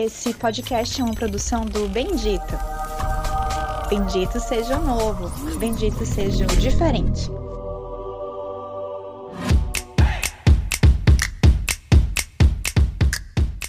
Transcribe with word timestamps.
Esse 0.00 0.32
podcast 0.32 1.00
é 1.00 1.04
uma 1.04 1.12
produção 1.12 1.64
do 1.64 1.88
Bendito. 1.88 2.54
Bendito 3.90 4.38
seja 4.38 4.78
o 4.78 4.86
novo, 4.86 5.28
bendito 5.58 6.06
seja 6.06 6.44
o 6.44 6.56
diferente. 6.56 7.28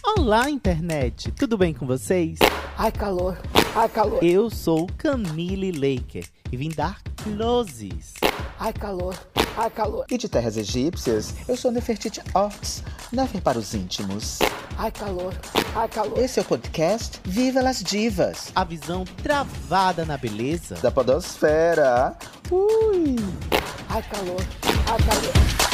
Olá, 0.05 0.51
internet! 0.51 1.31
Tudo 1.31 1.57
bem 1.57 1.73
com 1.73 1.87
vocês? 1.87 2.37
Ai, 2.77 2.91
calor! 2.91 3.35
Ai, 3.75 3.89
calor! 3.89 4.23
Eu 4.23 4.51
sou 4.51 4.85
Camille 4.99 5.71
Laker 5.71 6.25
e 6.51 6.55
vim 6.55 6.69
dar 6.69 7.01
closes. 7.23 8.13
Ai, 8.59 8.73
calor! 8.73 9.15
Ai, 9.57 9.69
calor! 9.69 10.05
E 10.09 10.17
de 10.17 10.27
terras 10.27 10.57
egípcias, 10.57 11.33
eu 11.47 11.55
sou 11.55 11.71
Nefertiti 11.71 12.21
Orts, 12.33 12.83
Nefer 13.11 13.41
para 13.41 13.57
os 13.57 13.73
íntimos. 13.73 14.39
Ai, 14.77 14.91
calor! 14.91 15.33
Ai, 15.75 15.87
calor! 15.87 16.17
Esse 16.19 16.39
é 16.39 16.41
o 16.41 16.45
podcast 16.45 17.19
Viva 17.23 17.61
las 17.61 17.81
Divas, 17.83 18.51
A 18.55 18.63
visão 18.63 19.05
travada 19.23 20.03
na 20.05 20.17
beleza. 20.17 20.75
da 20.75 20.91
podosfera. 20.91 22.15
Ui! 22.51 23.15
Ai, 23.89 24.03
calor! 24.03 24.41
Ai, 24.91 24.97
calor! 25.05 25.68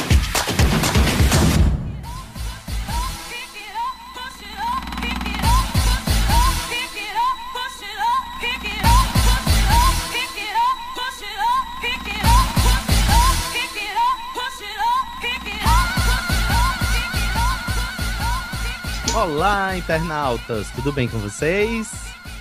Olá, 19.16 19.74
internautas! 19.74 20.70
Tudo 20.72 20.92
bem 20.92 21.08
com 21.08 21.16
vocês? 21.16 21.90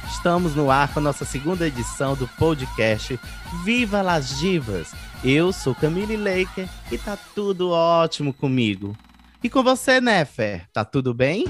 Estamos 0.10 0.54
no 0.56 0.70
ar 0.70 0.92
com 0.94 1.00
a 1.00 1.04
nossa 1.04 1.23
segunda 1.23 1.66
edição 1.66 2.16
do 2.16 2.28
podcast 2.28 3.17
Viva 3.64 4.02
las 4.02 4.38
Divas. 4.38 4.92
Eu 5.23 5.54
sou 5.54 5.73
Camille 5.73 6.17
Laker 6.17 6.67
e 6.92 6.98
tá 6.98 7.17
tudo 7.34 7.72
ótimo 7.72 8.34
comigo. 8.34 8.94
E 9.42 9.50
com 9.50 9.64
você, 9.64 10.02
Nefer? 10.02 10.67
Tá 10.73 10.84
tudo 10.84 11.14
bem? 11.14 11.45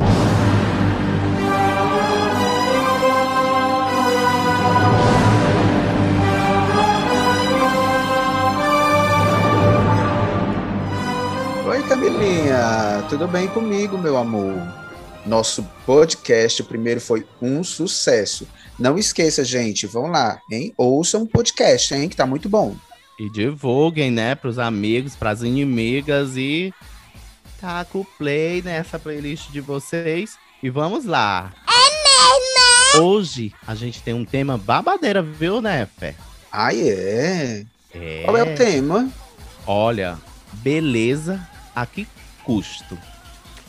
Oi, 11.68 11.84
Camilinha! 11.90 13.04
Tudo 13.10 13.28
bem 13.28 13.48
comigo, 13.48 13.98
meu 13.98 14.18
amor? 14.18 14.85
Nosso 15.26 15.64
podcast 15.86 16.62
o 16.62 16.66
primeiro 16.66 17.02
foi 17.02 17.26
um 17.42 17.64
sucesso. 17.64 18.48
Não 18.78 18.98
esqueça, 18.98 19.44
gente, 19.44 19.88
vão 19.88 20.08
lá, 20.08 20.40
hein? 20.52 20.74
Ouçam 20.78 21.24
o 21.24 21.28
podcast, 21.28 21.94
hein? 21.96 22.08
Que 22.08 22.16
tá 22.16 22.26
muito 22.26 22.48
bom. 22.48 22.76
E 23.20 23.30
divulguem, 23.30 24.12
né, 24.12 24.36
pros 24.36 24.60
amigos, 24.60 25.16
pras 25.16 25.42
inimigas 25.42 26.36
e 26.38 26.74
taca 27.60 27.98
o 27.98 28.06
play 28.18 28.62
nessa 28.62 29.00
playlist 29.00 29.50
de 29.50 29.62
vocês. 29.62 30.38
E 30.62 30.70
vamos 30.70 31.06
lá. 31.06 31.54
É 31.68 32.94
mesmo? 32.94 33.08
Hoje 33.08 33.54
a 33.66 33.74
gente 33.74 34.04
tem 34.04 34.14
um 34.14 34.26
tema 34.26 34.58
babadeira, 34.58 35.24
viu, 35.24 35.62
né, 35.62 35.88
Fé? 35.98 36.14
Ah, 36.52 36.74
é? 36.74 37.66
É. 37.94 38.24
Qual 38.26 38.38
é 38.38 38.44
o 38.44 38.56
tema? 38.56 39.10
Olha, 39.66 40.20
beleza 40.54 41.48
a 41.76 41.86
que 41.86 42.08
custo? 42.44 42.98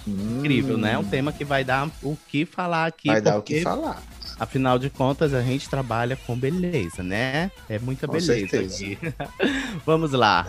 Incrível, 0.06 0.76
Hum, 0.76 0.80
né? 0.80 0.96
Um 0.98 1.04
tema 1.04 1.32
que 1.32 1.44
vai 1.44 1.64
dar 1.64 1.88
o 2.02 2.16
que 2.28 2.44
falar 2.46 2.86
aqui. 2.86 3.08
Vai 3.08 3.20
dar 3.20 3.38
o 3.38 3.42
que 3.42 3.60
falar. 3.62 4.02
Afinal 4.38 4.78
de 4.78 4.90
contas, 4.90 5.32
a 5.32 5.40
gente 5.42 5.68
trabalha 5.68 6.16
com 6.26 6.36
beleza, 6.36 7.02
né? 7.02 7.50
É 7.68 7.78
muita 7.78 8.06
Com 8.06 8.12
beleza 8.12 8.34
certeza. 8.34 8.84
aqui. 8.84 8.98
Vamos 9.84 10.12
lá. 10.12 10.46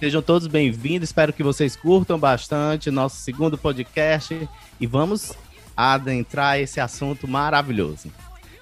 Sejam 0.00 0.20
todos 0.22 0.46
bem-vindos. 0.48 1.08
Espero 1.10 1.32
que 1.32 1.42
vocês 1.42 1.76
curtam 1.76 2.18
bastante 2.18 2.90
nosso 2.90 3.16
segundo 3.16 3.56
podcast 3.56 4.48
e 4.80 4.86
vamos 4.86 5.32
adentrar 5.76 6.58
esse 6.58 6.80
assunto 6.80 7.28
maravilhoso. 7.28 8.10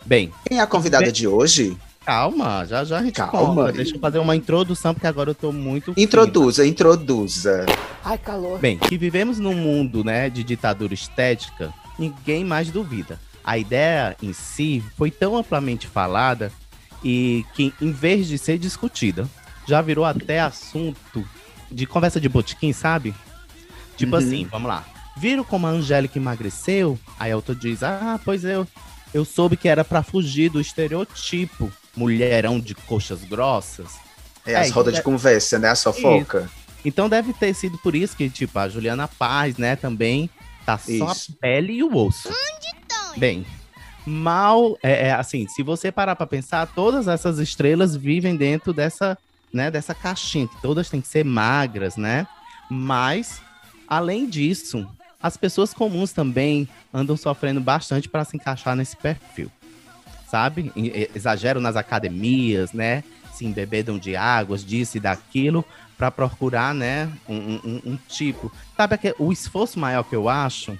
Bem, 0.04 0.30
Quem 0.46 0.58
é 0.58 0.60
a 0.60 0.66
convidada 0.66 1.10
de 1.10 1.26
hoje? 1.26 1.76
calma, 2.04 2.66
já 2.66 2.84
já 2.84 2.98
a 2.98 3.02
gente 3.02 3.14
Calma. 3.14 3.32
conta. 3.64 3.72
Deixa 3.72 3.96
eu 3.96 4.00
fazer 4.00 4.18
uma 4.18 4.36
introdução 4.36 4.92
porque 4.92 5.06
agora 5.06 5.30
eu 5.30 5.34
tô 5.34 5.50
muito. 5.50 5.94
Introduza, 5.96 6.66
introduza. 6.66 7.64
Ai, 8.04 8.18
calor! 8.18 8.58
Bem, 8.58 8.78
que 8.78 8.98
vivemos 8.98 9.38
num 9.38 9.54
mundo, 9.54 10.04
né, 10.04 10.28
de 10.28 10.44
ditadura 10.44 10.92
estética, 10.92 11.72
ninguém 11.98 12.44
mais 12.44 12.70
duvida. 12.70 13.18
A 13.42 13.56
ideia 13.58 14.16
em 14.22 14.32
si 14.32 14.82
foi 14.96 15.10
tão 15.10 15.36
amplamente 15.36 15.86
falada 15.86 16.52
e 17.02 17.44
que, 17.54 17.72
em 17.80 17.90
vez 17.92 18.26
de 18.26 18.36
ser 18.38 18.58
discutida, 18.58 19.28
já 19.66 19.80
virou 19.80 20.04
até 20.04 20.40
assunto 20.40 21.26
de 21.70 21.86
conversa 21.86 22.20
de 22.20 22.28
botequim, 22.28 22.72
sabe? 22.72 23.14
Tipo 23.96 24.16
Uhum. 24.16 24.22
assim, 24.22 24.44
vamos 24.50 24.68
lá. 24.68 24.84
Viram 25.16 25.44
como 25.44 25.66
a 25.66 25.70
Angélica 25.70 26.18
emagreceu? 26.18 26.98
Aí 27.18 27.30
a 27.32 27.36
outra 27.36 27.54
diz: 27.54 27.82
Ah, 27.82 28.18
pois 28.24 28.44
eu, 28.44 28.66
eu 29.12 29.24
soube 29.24 29.56
que 29.56 29.68
era 29.68 29.84
pra 29.84 30.02
fugir 30.02 30.50
do 30.50 30.60
estereotipo 30.60 31.70
mulherão 31.96 32.58
de 32.58 32.74
coxas 32.74 33.22
grossas. 33.24 33.86
É 34.44 34.56
as 34.56 34.68
É, 34.68 34.70
rodas 34.70 34.94
é- 34.94 34.96
de 34.98 35.02
conversa, 35.02 35.58
né? 35.58 35.68
A 35.70 35.76
fofoca. 35.76 36.50
Então 36.84 37.08
deve 37.08 37.32
ter 37.32 37.54
sido 37.54 37.78
por 37.78 37.94
isso 37.94 38.16
que, 38.16 38.28
tipo, 38.28 38.58
a 38.58 38.68
Juliana 38.68 39.08
Paz, 39.08 39.56
né, 39.56 39.74
também 39.74 40.28
tá 40.66 40.78
só 40.78 41.12
Isso. 41.12 41.32
a 41.32 41.40
pele 41.40 41.74
e 41.74 41.82
o 41.82 41.94
osso. 41.96 42.28
Bem, 43.16 43.46
mal, 44.06 44.76
é, 44.82 45.08
é, 45.08 45.12
assim, 45.12 45.46
se 45.48 45.62
você 45.62 45.90
parar 45.90 46.16
pra 46.16 46.26
pensar, 46.26 46.66
todas 46.66 47.08
essas 47.08 47.38
estrelas 47.38 47.96
vivem 47.96 48.36
dentro 48.36 48.72
dessa, 48.72 49.16
né, 49.52 49.70
dessa 49.70 49.94
caixinha, 49.94 50.48
que 50.48 50.60
todas 50.60 50.90
têm 50.90 51.00
que 51.00 51.08
ser 51.08 51.24
magras, 51.24 51.96
né? 51.96 52.26
Mas, 52.68 53.40
além 53.88 54.28
disso, 54.28 54.86
as 55.22 55.36
pessoas 55.36 55.72
comuns 55.72 56.12
também 56.12 56.68
andam 56.92 57.16
sofrendo 57.16 57.60
bastante 57.60 58.08
para 58.08 58.24
se 58.24 58.36
encaixar 58.36 58.76
nesse 58.76 58.96
perfil, 58.96 59.50
sabe? 60.28 60.72
Exageram 61.14 61.60
nas 61.60 61.76
academias, 61.76 62.72
né? 62.72 63.04
Se 63.34 63.44
embebedam 63.44 63.98
de 63.98 64.14
águas, 64.16 64.64
disso 64.64 64.96
e 64.96 65.00
daquilo, 65.00 65.64
para 65.98 66.10
procurar, 66.10 66.72
né, 66.74 67.08
um, 67.28 67.34
um- 67.36 67.80
um- 67.86 67.98
tipo. 68.08 68.50
Sabe 68.76 68.94
aquele, 68.94 69.14
o 69.18 69.32
esforço 69.32 69.78
maior 69.78 70.04
que 70.04 70.14
eu 70.14 70.28
acho? 70.28 70.76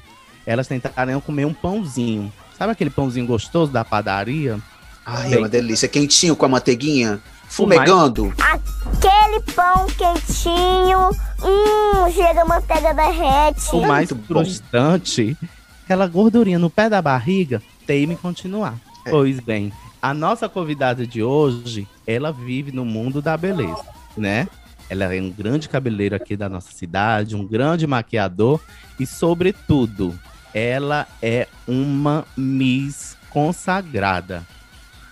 Elas 0.47 0.69
tentariam 0.69 1.20
comer 1.20 1.44
um 1.47 1.54
pãozinho. 1.54 2.32
Sabe 2.56 2.72
aquele 2.72 2.91
pãozinho 2.91 3.26
gostoso 3.26 3.72
da 3.72 3.84
padaria? 3.84 4.59
Ai, 5.04 5.25
Bem. 5.31 5.34
é 5.34 5.38
uma 5.38 5.48
delícia. 5.48 5.88
Quentinho 5.88 6.37
com 6.37 6.44
a 6.47 6.48
manteiguinha, 6.48 7.20
fumegando. 7.48 8.32
Aquele 8.38 9.41
pão 9.53 9.87
quentinho, 9.88 11.10
hum, 11.43 12.12
chega 12.12 12.43
a 12.43 12.44
manteiga 12.44 12.94
derrete. 12.94 13.69
O 13.72 13.87
mais 13.87 14.10
frustrante, 14.10 15.37
aquela 15.84 16.06
gordurinha 16.06 16.59
no 16.59 16.70
pé 16.70 16.88
da 16.88 17.03
barriga, 17.03 17.62
teime 17.87 18.16
continuar. 18.16 18.75
É. 19.04 19.10
Pois 19.10 19.41
bem, 19.41 19.72
a 20.00 20.14
nossa 20.14 20.48
convidada 20.48 21.06
de 21.06 21.22
hoje, 21.22 21.87
ela 22.06 22.32
vive 22.32 22.72
no 22.72 22.84
mundo 22.84 23.20
da 23.20 23.37
beleza, 23.37 23.84
né? 24.16 24.48
Ela 24.88 25.15
é 25.15 25.20
um 25.20 25.31
grande 25.31 25.69
cabeleireiro 25.69 26.15
aqui 26.15 26.37
da 26.37 26.48
nossa 26.48 26.70
cidade, 26.70 27.34
um 27.34 27.47
grande 27.47 27.87
maquiador 27.87 28.60
e, 28.98 29.06
sobretudo, 29.06 30.19
ela 30.53 31.06
é 31.22 31.48
uma 31.66 32.25
Miss 32.37 33.16
consagrada, 33.31 34.44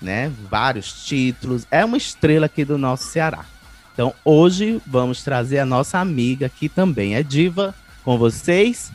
né? 0.00 0.31
Vários 0.50 1.04
títulos, 1.04 1.66
é 1.70 1.84
uma 1.84 1.97
estrela 1.97 2.47
aqui 2.47 2.64
do 2.64 2.76
nosso 2.76 3.04
Ceará. 3.04 3.44
Então, 3.92 4.14
hoje 4.25 4.81
vamos 4.86 5.22
trazer 5.22 5.58
a 5.58 5.66
nossa 5.66 5.98
amiga 5.98 6.48
que 6.48 6.69
também 6.69 7.14
é 7.14 7.22
diva 7.22 7.75
com 8.04 8.19
vocês, 8.19 8.92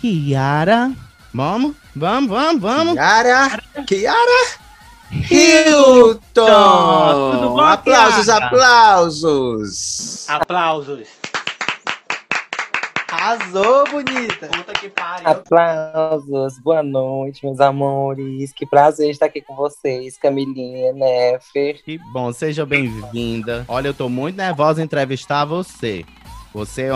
Kiara. 0.00 0.92
Vamos, 1.32 1.74
vamos, 1.94 2.30
vamos, 2.30 2.62
vamos. 2.62 2.94
Kiara, 2.94 3.62
Kiara 3.86 4.63
Hilton! 5.30 7.30
Tudo 7.32 7.50
bom, 7.50 7.60
aplausos, 7.60 8.28
aplausos! 8.28 10.28
Aplausos. 10.28 11.08
Arrasou, 13.10 13.84
bonita! 13.90 14.48
Puta 14.48 14.72
que 14.72 14.90
pariu. 14.90 15.28
Aplausos, 15.28 16.58
boa 16.58 16.82
noite, 16.82 17.46
meus 17.46 17.60
amores. 17.60 18.52
Que 18.52 18.66
prazer 18.66 19.10
estar 19.10 19.26
aqui 19.26 19.40
com 19.40 19.54
vocês, 19.54 20.18
Camilinha, 20.18 20.92
Nefer. 20.92 21.82
Que 21.84 21.98
bom, 22.12 22.32
seja 22.32 22.66
bem-vinda. 22.66 23.64
Olha, 23.68 23.88
eu 23.88 23.94
tô 23.94 24.08
muito 24.08 24.36
nervosa 24.36 24.82
em 24.82 24.84
entrevistar 24.84 25.44
você. 25.44 26.04
Você 26.52 26.88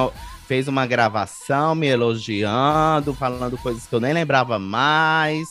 fez 0.47 0.67
uma 0.67 0.87
gravação 0.87 1.75
me 1.75 1.87
elogiando, 1.87 3.15
falando 3.15 3.57
coisas 3.59 3.87
que 3.87 3.95
eu 3.95 4.01
nem 4.01 4.13
lembrava 4.13 4.59
mais. 4.59 5.47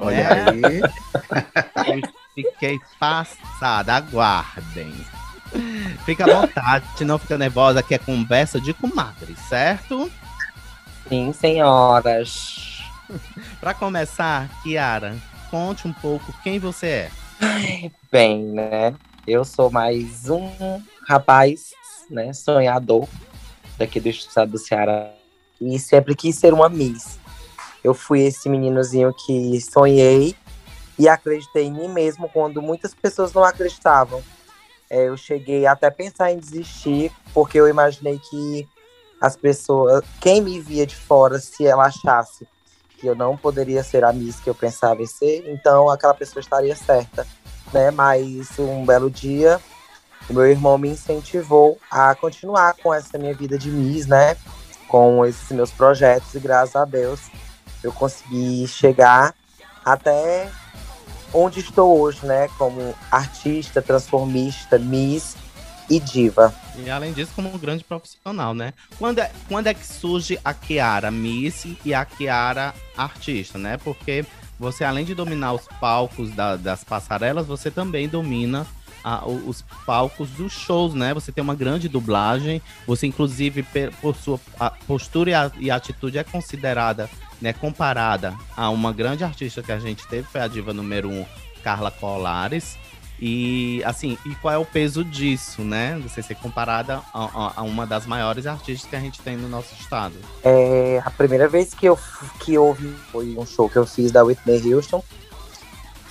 Olha 0.00 0.34
né? 0.34 0.50
aí. 0.50 2.02
Eu 2.02 2.10
Fiquei 2.34 2.78
passada, 2.98 3.94
aguardem. 3.94 4.92
Fica 6.04 6.24
à 6.24 6.40
vontade, 6.40 7.04
não 7.04 7.18
fica 7.18 7.36
nervosa, 7.36 7.82
que 7.82 7.94
é 7.94 7.98
conversa 7.98 8.60
de 8.60 8.72
comadre, 8.72 9.34
certo? 9.48 10.10
Sim, 11.08 11.32
senhoras. 11.32 12.82
Para 13.60 13.74
começar, 13.74 14.48
Kiara, 14.62 15.16
conte 15.50 15.88
um 15.88 15.92
pouco 15.92 16.32
quem 16.42 16.58
você 16.58 16.86
é. 16.86 17.90
Bem, 18.10 18.44
né? 18.44 18.94
Eu 19.26 19.44
sou 19.44 19.70
mais 19.70 20.30
um 20.30 20.80
rapaz, 21.06 21.72
né, 22.08 22.32
sonhador 22.32 23.08
daqui 23.76 23.98
do 23.98 24.08
estado 24.08 24.52
do 24.52 24.58
Ceará 24.58 25.10
e 25.60 25.78
sempre 25.78 26.14
quis 26.14 26.36
ser 26.36 26.54
uma 26.54 26.68
Miss. 26.68 27.19
Eu 27.82 27.94
fui 27.94 28.20
esse 28.20 28.48
meninozinho 28.48 29.14
que 29.14 29.60
sonhei 29.60 30.34
e 30.98 31.08
acreditei 31.08 31.64
em 31.64 31.72
mim 31.72 31.88
mesmo 31.88 32.28
quando 32.28 32.60
muitas 32.60 32.94
pessoas 32.94 33.32
não 33.32 33.42
acreditavam. 33.42 34.22
É, 34.88 35.08
eu 35.08 35.16
cheguei 35.16 35.66
até 35.66 35.86
a 35.86 35.90
pensar 35.90 36.30
em 36.30 36.38
desistir 36.38 37.10
porque 37.32 37.58
eu 37.58 37.68
imaginei 37.68 38.18
que 38.18 38.68
as 39.20 39.36
pessoas, 39.36 40.04
quem 40.20 40.40
me 40.42 40.60
via 40.60 40.86
de 40.86 40.96
fora, 40.96 41.38
se 41.38 41.66
ela 41.66 41.86
achasse 41.86 42.46
que 42.98 43.06
eu 43.06 43.14
não 43.14 43.34
poderia 43.36 43.82
ser 43.82 44.04
a 44.04 44.12
Miss 44.12 44.40
que 44.40 44.50
eu 44.50 44.54
pensava 44.54 45.02
em 45.02 45.06
ser, 45.06 45.50
então 45.50 45.88
aquela 45.88 46.12
pessoa 46.12 46.40
estaria 46.40 46.76
certa, 46.76 47.26
né? 47.72 47.90
Mas 47.90 48.58
um 48.58 48.84
belo 48.84 49.10
dia, 49.10 49.58
o 50.28 50.34
meu 50.34 50.46
irmão 50.46 50.76
me 50.76 50.90
incentivou 50.90 51.78
a 51.90 52.14
continuar 52.14 52.74
com 52.74 52.92
essa 52.92 53.16
minha 53.16 53.34
vida 53.34 53.56
de 53.56 53.70
Miss, 53.70 54.06
né? 54.06 54.36
Com 54.86 55.24
esses 55.24 55.50
meus 55.50 55.70
projetos 55.70 56.34
e 56.34 56.40
graças 56.40 56.76
a 56.76 56.84
Deus 56.84 57.20
eu 57.82 57.92
consegui 57.92 58.66
chegar 58.66 59.34
até 59.84 60.50
onde 61.32 61.60
estou 61.60 62.00
hoje, 62.00 62.24
né? 62.26 62.48
Como 62.58 62.94
artista, 63.10 63.80
transformista, 63.80 64.78
Miss 64.78 65.36
e 65.88 65.98
diva. 65.98 66.54
E 66.76 66.88
além 66.88 67.12
disso, 67.12 67.32
como 67.34 67.52
um 67.52 67.58
grande 67.58 67.84
profissional, 67.84 68.54
né? 68.54 68.72
Quando 68.98 69.18
é, 69.18 69.30
quando 69.48 69.66
é 69.66 69.74
que 69.74 69.86
surge 69.86 70.38
a 70.44 70.54
Kiara 70.54 71.10
Miss 71.10 71.66
e 71.84 71.92
a 71.92 72.04
Kiara 72.04 72.74
artista, 72.96 73.58
né? 73.58 73.76
Porque 73.76 74.24
você, 74.58 74.84
além 74.84 75.04
de 75.04 75.14
dominar 75.14 75.52
os 75.54 75.66
palcos 75.80 76.30
da, 76.30 76.56
das 76.56 76.84
passarelas, 76.84 77.46
você 77.46 77.70
também 77.70 78.08
domina 78.08 78.66
a, 79.02 79.26
os 79.26 79.64
palcos 79.84 80.28
dos 80.30 80.52
shows, 80.52 80.94
né? 80.94 81.14
Você 81.14 81.32
tem 81.32 81.42
uma 81.42 81.54
grande 81.54 81.88
dublagem, 81.88 82.62
você 82.86 83.06
inclusive 83.06 83.66
por 84.00 84.14
sua 84.16 84.38
postura 84.86 85.52
e, 85.58 85.70
atitude 85.70 86.18
é 86.18 86.24
considerada, 86.24 87.08
né, 87.40 87.52
comparada 87.52 88.34
a 88.56 88.70
uma 88.70 88.92
grande 88.92 89.24
artista 89.24 89.62
que 89.62 89.72
a 89.72 89.78
gente 89.78 90.06
teve, 90.06 90.26
foi 90.28 90.40
a 90.40 90.48
diva 90.48 90.72
número 90.72 91.08
um, 91.08 91.24
Carla 91.62 91.90
Colares. 91.90 92.78
E 93.22 93.82
assim, 93.84 94.16
e 94.24 94.34
qual 94.36 94.54
é 94.54 94.56
o 94.56 94.64
peso 94.64 95.04
disso, 95.04 95.60
né? 95.60 96.00
Você 96.02 96.22
ser 96.22 96.36
comparada 96.36 97.02
a, 97.12 97.52
a, 97.56 97.62
uma 97.62 97.86
das 97.86 98.06
maiores 98.06 98.46
artistas 98.46 98.88
que 98.88 98.96
a 98.96 99.00
gente 99.00 99.20
tem 99.20 99.36
no 99.36 99.46
nosso 99.46 99.74
estado. 99.78 100.14
É, 100.42 101.02
a 101.04 101.10
primeira 101.10 101.46
vez 101.46 101.74
que 101.74 101.84
eu 101.84 101.98
que 102.40 102.56
houve 102.56 102.88
foi 103.12 103.36
um 103.36 103.44
show 103.44 103.68
que 103.68 103.76
eu 103.76 103.84
fiz 103.84 104.10
da 104.10 104.24
Whitney 104.24 104.72
Houston, 104.72 105.04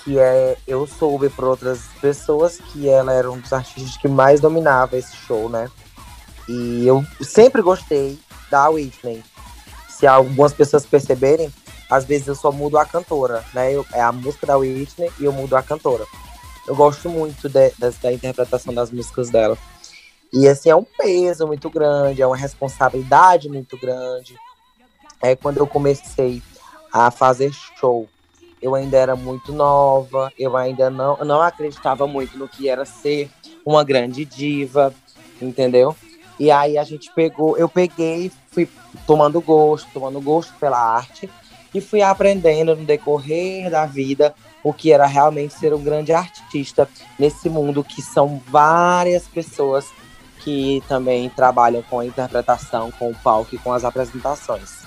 que 0.04 0.20
é 0.20 0.56
eu 0.68 0.86
soube 0.86 1.28
por 1.30 1.46
outras 1.46 1.80
pessoas 2.00 2.58
que 2.58 2.88
ela 2.88 3.12
era 3.12 3.28
um 3.28 3.40
dos 3.40 3.52
artistas 3.52 3.96
que 3.96 4.06
mais 4.06 4.38
dominava 4.38 4.96
esse 4.96 5.16
show, 5.16 5.48
né? 5.48 5.68
E 6.48 6.86
eu 6.86 7.04
sempre 7.20 7.60
gostei 7.60 8.20
da 8.48 8.68
Whitney. 8.68 9.22
Se 10.00 10.06
algumas 10.06 10.54
pessoas 10.54 10.86
perceberem, 10.86 11.52
às 11.90 12.06
vezes 12.06 12.26
eu 12.26 12.34
só 12.34 12.50
mudo 12.50 12.78
a 12.78 12.86
cantora, 12.86 13.44
né? 13.52 13.70
Eu, 13.74 13.84
é 13.92 14.00
a 14.00 14.10
música 14.10 14.46
da 14.46 14.56
Whitney 14.56 15.12
e 15.20 15.26
eu 15.26 15.32
mudo 15.32 15.54
a 15.54 15.62
cantora. 15.62 16.06
Eu 16.66 16.74
gosto 16.74 17.10
muito 17.10 17.50
de, 17.50 17.68
de, 17.68 17.90
da 18.00 18.10
interpretação 18.10 18.72
das 18.72 18.90
músicas 18.90 19.28
dela. 19.28 19.58
E 20.32 20.48
assim, 20.48 20.70
é 20.70 20.74
um 20.74 20.84
peso 20.84 21.46
muito 21.46 21.68
grande, 21.68 22.22
é 22.22 22.26
uma 22.26 22.36
responsabilidade 22.36 23.50
muito 23.50 23.76
grande. 23.76 24.34
É 25.20 25.36
quando 25.36 25.58
eu 25.58 25.66
comecei 25.66 26.42
a 26.90 27.10
fazer 27.10 27.52
show, 27.78 28.08
eu 28.62 28.74
ainda 28.74 28.96
era 28.96 29.14
muito 29.14 29.52
nova, 29.52 30.32
eu 30.38 30.56
ainda 30.56 30.88
não, 30.88 31.18
não 31.18 31.42
acreditava 31.42 32.06
muito 32.06 32.38
no 32.38 32.48
que 32.48 32.70
era 32.70 32.86
ser 32.86 33.30
uma 33.66 33.84
grande 33.84 34.24
diva, 34.24 34.94
entendeu? 35.42 35.94
E 36.40 36.50
aí 36.50 36.78
a 36.78 36.84
gente 36.84 37.12
pegou, 37.14 37.58
eu 37.58 37.68
peguei, 37.68 38.32
fui 38.50 38.66
tomando 39.06 39.38
gosto, 39.42 39.86
tomando 39.92 40.18
gosto 40.22 40.54
pela 40.54 40.78
arte 40.78 41.28
e 41.74 41.82
fui 41.82 42.00
aprendendo 42.00 42.74
no 42.74 42.82
decorrer 42.86 43.70
da 43.70 43.84
vida 43.84 44.34
o 44.64 44.72
que 44.72 44.90
era 44.90 45.04
realmente 45.04 45.52
ser 45.52 45.74
um 45.74 45.82
grande 45.82 46.14
artista 46.14 46.88
nesse 47.18 47.50
mundo 47.50 47.84
que 47.84 48.00
são 48.00 48.42
várias 48.48 49.28
pessoas 49.28 49.86
que 50.38 50.82
também 50.88 51.28
trabalham 51.28 51.82
com 51.82 52.00
a 52.00 52.06
interpretação, 52.06 52.90
com 52.92 53.10
o 53.10 53.14
palco 53.14 53.54
e 53.54 53.58
com 53.58 53.74
as 53.74 53.84
apresentações. 53.84 54.78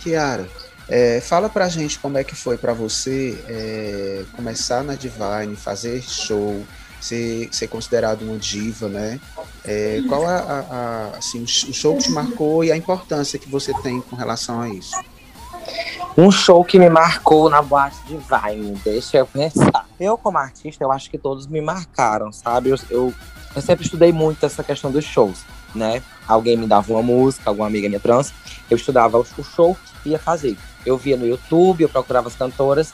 Kiara, 0.00 0.48
é, 0.88 1.20
fala 1.20 1.48
pra 1.48 1.68
gente 1.68 2.00
como 2.00 2.18
é 2.18 2.24
que 2.24 2.34
foi 2.34 2.58
para 2.58 2.72
você 2.72 3.40
é, 3.48 4.24
começar 4.34 4.82
na 4.82 4.96
Divine, 4.96 5.54
fazer 5.54 6.02
show, 6.02 6.64
ser, 7.06 7.48
ser 7.52 7.68
considerado 7.68 8.22
uma 8.22 8.36
diva, 8.36 8.88
né? 8.88 9.20
É, 9.64 10.02
qual 10.08 10.26
a, 10.26 10.36
a, 10.36 11.18
assim, 11.18 11.42
o 11.42 11.46
show 11.46 11.96
que 11.96 12.04
te 12.04 12.10
marcou 12.10 12.64
e 12.64 12.72
a 12.72 12.76
importância 12.76 13.38
que 13.38 13.48
você 13.48 13.72
tem 13.82 14.00
com 14.00 14.16
relação 14.16 14.60
a 14.60 14.68
isso? 14.68 14.96
Um 16.16 16.30
show 16.30 16.64
que 16.64 16.78
me 16.78 16.88
marcou 16.88 17.50
na 17.50 17.60
boate 17.60 17.96
de 18.06 18.16
Vine, 18.16 18.80
deixa 18.84 19.18
eu 19.18 19.26
pensar. 19.26 19.86
Eu, 20.00 20.16
como 20.16 20.38
artista, 20.38 20.82
eu 20.82 20.90
acho 20.90 21.10
que 21.10 21.18
todos 21.18 21.46
me 21.46 21.60
marcaram, 21.60 22.32
sabe? 22.32 22.70
Eu, 22.70 22.78
eu, 22.88 23.14
eu 23.54 23.62
sempre 23.62 23.84
estudei 23.84 24.12
muito 24.12 24.44
essa 24.44 24.64
questão 24.64 24.90
dos 24.90 25.04
shows, 25.04 25.40
né? 25.74 26.02
Alguém 26.26 26.56
me 26.56 26.66
dava 26.66 26.92
uma 26.92 27.02
música, 27.02 27.50
alguma 27.50 27.66
amiga 27.66 27.88
minha 27.88 28.00
trans, 28.00 28.32
eu 28.70 28.76
estudava 28.76 29.18
o 29.18 29.44
show 29.44 29.76
e 30.04 30.10
ia 30.10 30.18
fazer. 30.18 30.56
Eu 30.84 30.96
via 30.96 31.16
no 31.16 31.26
YouTube, 31.26 31.82
eu 31.82 31.88
procurava 31.88 32.28
as 32.28 32.34
cantoras. 32.34 32.92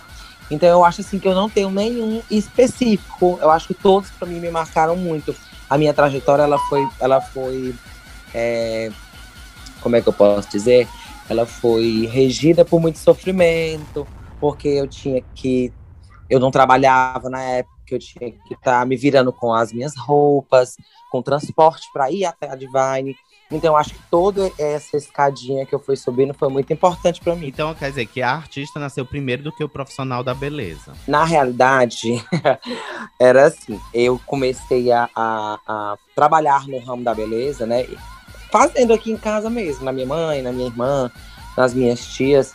Então 0.53 0.69
eu 0.69 0.85
acho 0.85 1.01
assim 1.01 1.19
que 1.19 1.27
eu 1.27 1.35
não 1.35 1.49
tenho 1.49 1.71
nenhum 1.71 2.23
específico. 2.31 3.39
Eu 3.41 3.51
acho 3.51 3.69
que 3.69 3.75
todos 3.75 4.11
para 4.11 4.29
mim 4.29 4.39
me 4.39 4.51
marcaram 4.51 4.97
muito. 4.97 5.35
A 5.69 5.79
minha 5.79 5.95
trajetória 5.95 6.43
ela 6.43 6.59
foi, 6.69 6.87
ela 7.01 7.21
foi, 7.21 7.75
é, 8.35 8.91
como 9.81 9.97
é 9.97 10.03
que 10.03 10.09
eu 10.09 10.13
posso 10.13 10.51
dizer? 10.51 10.87
ela 11.29 11.47
foi 11.47 12.07
regida 12.07 12.65
por 12.65 12.81
muito 12.81 12.99
sofrimento, 12.99 14.07
porque 14.41 14.69
eu 14.69 14.87
tinha 14.87 15.23
que. 15.35 15.73
Eu 16.29 16.41
não 16.41 16.51
trabalhava 16.51 17.29
na 17.29 17.43
época, 17.43 17.73
eu 17.91 17.99
tinha 17.99 18.31
que 18.31 18.55
estar 18.55 18.81
tá 18.81 18.87
me 18.87 18.97
virando 18.97 19.33
com 19.33 19.53
as 19.53 19.73
minhas 19.73 19.97
roupas, 19.97 20.77
com 21.11 21.23
transporte 21.23 21.87
para 21.93 22.11
ir 22.11 22.25
até 22.25 22.49
a 22.51 22.55
Divine. 22.55 23.15
Então, 23.57 23.77
acho 23.77 23.95
que 23.95 24.01
toda 24.11 24.51
essa 24.59 24.97
escadinha 24.97 25.67
que 25.67 25.75
eu 25.75 25.79
fui 25.79 25.97
subindo 25.97 26.35
foi 26.35 26.49
muito 26.49 26.73
importante 26.73 27.21
para 27.21 27.35
mim. 27.37 27.49
Então, 27.49 27.75
quer 27.75 27.91
dizer 27.91 28.07
que 28.07 28.23
a 28.23 28.33
artista 28.33 28.81
nasceu 28.81 29.05
primeiro 29.05 29.43
do 29.43 29.53
que 29.53 29.63
o 29.63 29.69
profissional 29.69 30.25
da 30.25 30.35
beleza? 30.35 30.93
Na 31.07 31.25
realidade, 31.25 32.25
era 33.21 33.47
assim: 33.47 33.79
eu 33.93 34.21
comecei 34.27 34.91
a, 34.91 35.09
a, 35.15 35.59
a 35.67 35.99
trabalhar 36.15 36.67
no 36.67 36.79
ramo 36.79 37.05
da 37.05 37.15
beleza, 37.15 37.67
né? 37.67 37.87
fazendo 38.53 38.93
aqui 38.93 39.11
em 39.11 39.17
casa 39.17 39.49
mesmo, 39.49 39.83
na 39.83 39.93
minha 39.93 40.07
mãe, 40.07 40.43
na 40.43 40.53
minha 40.53 40.67
irmã, 40.67 41.11
nas 41.57 41.73
minhas 41.73 42.07
tias. 42.07 42.53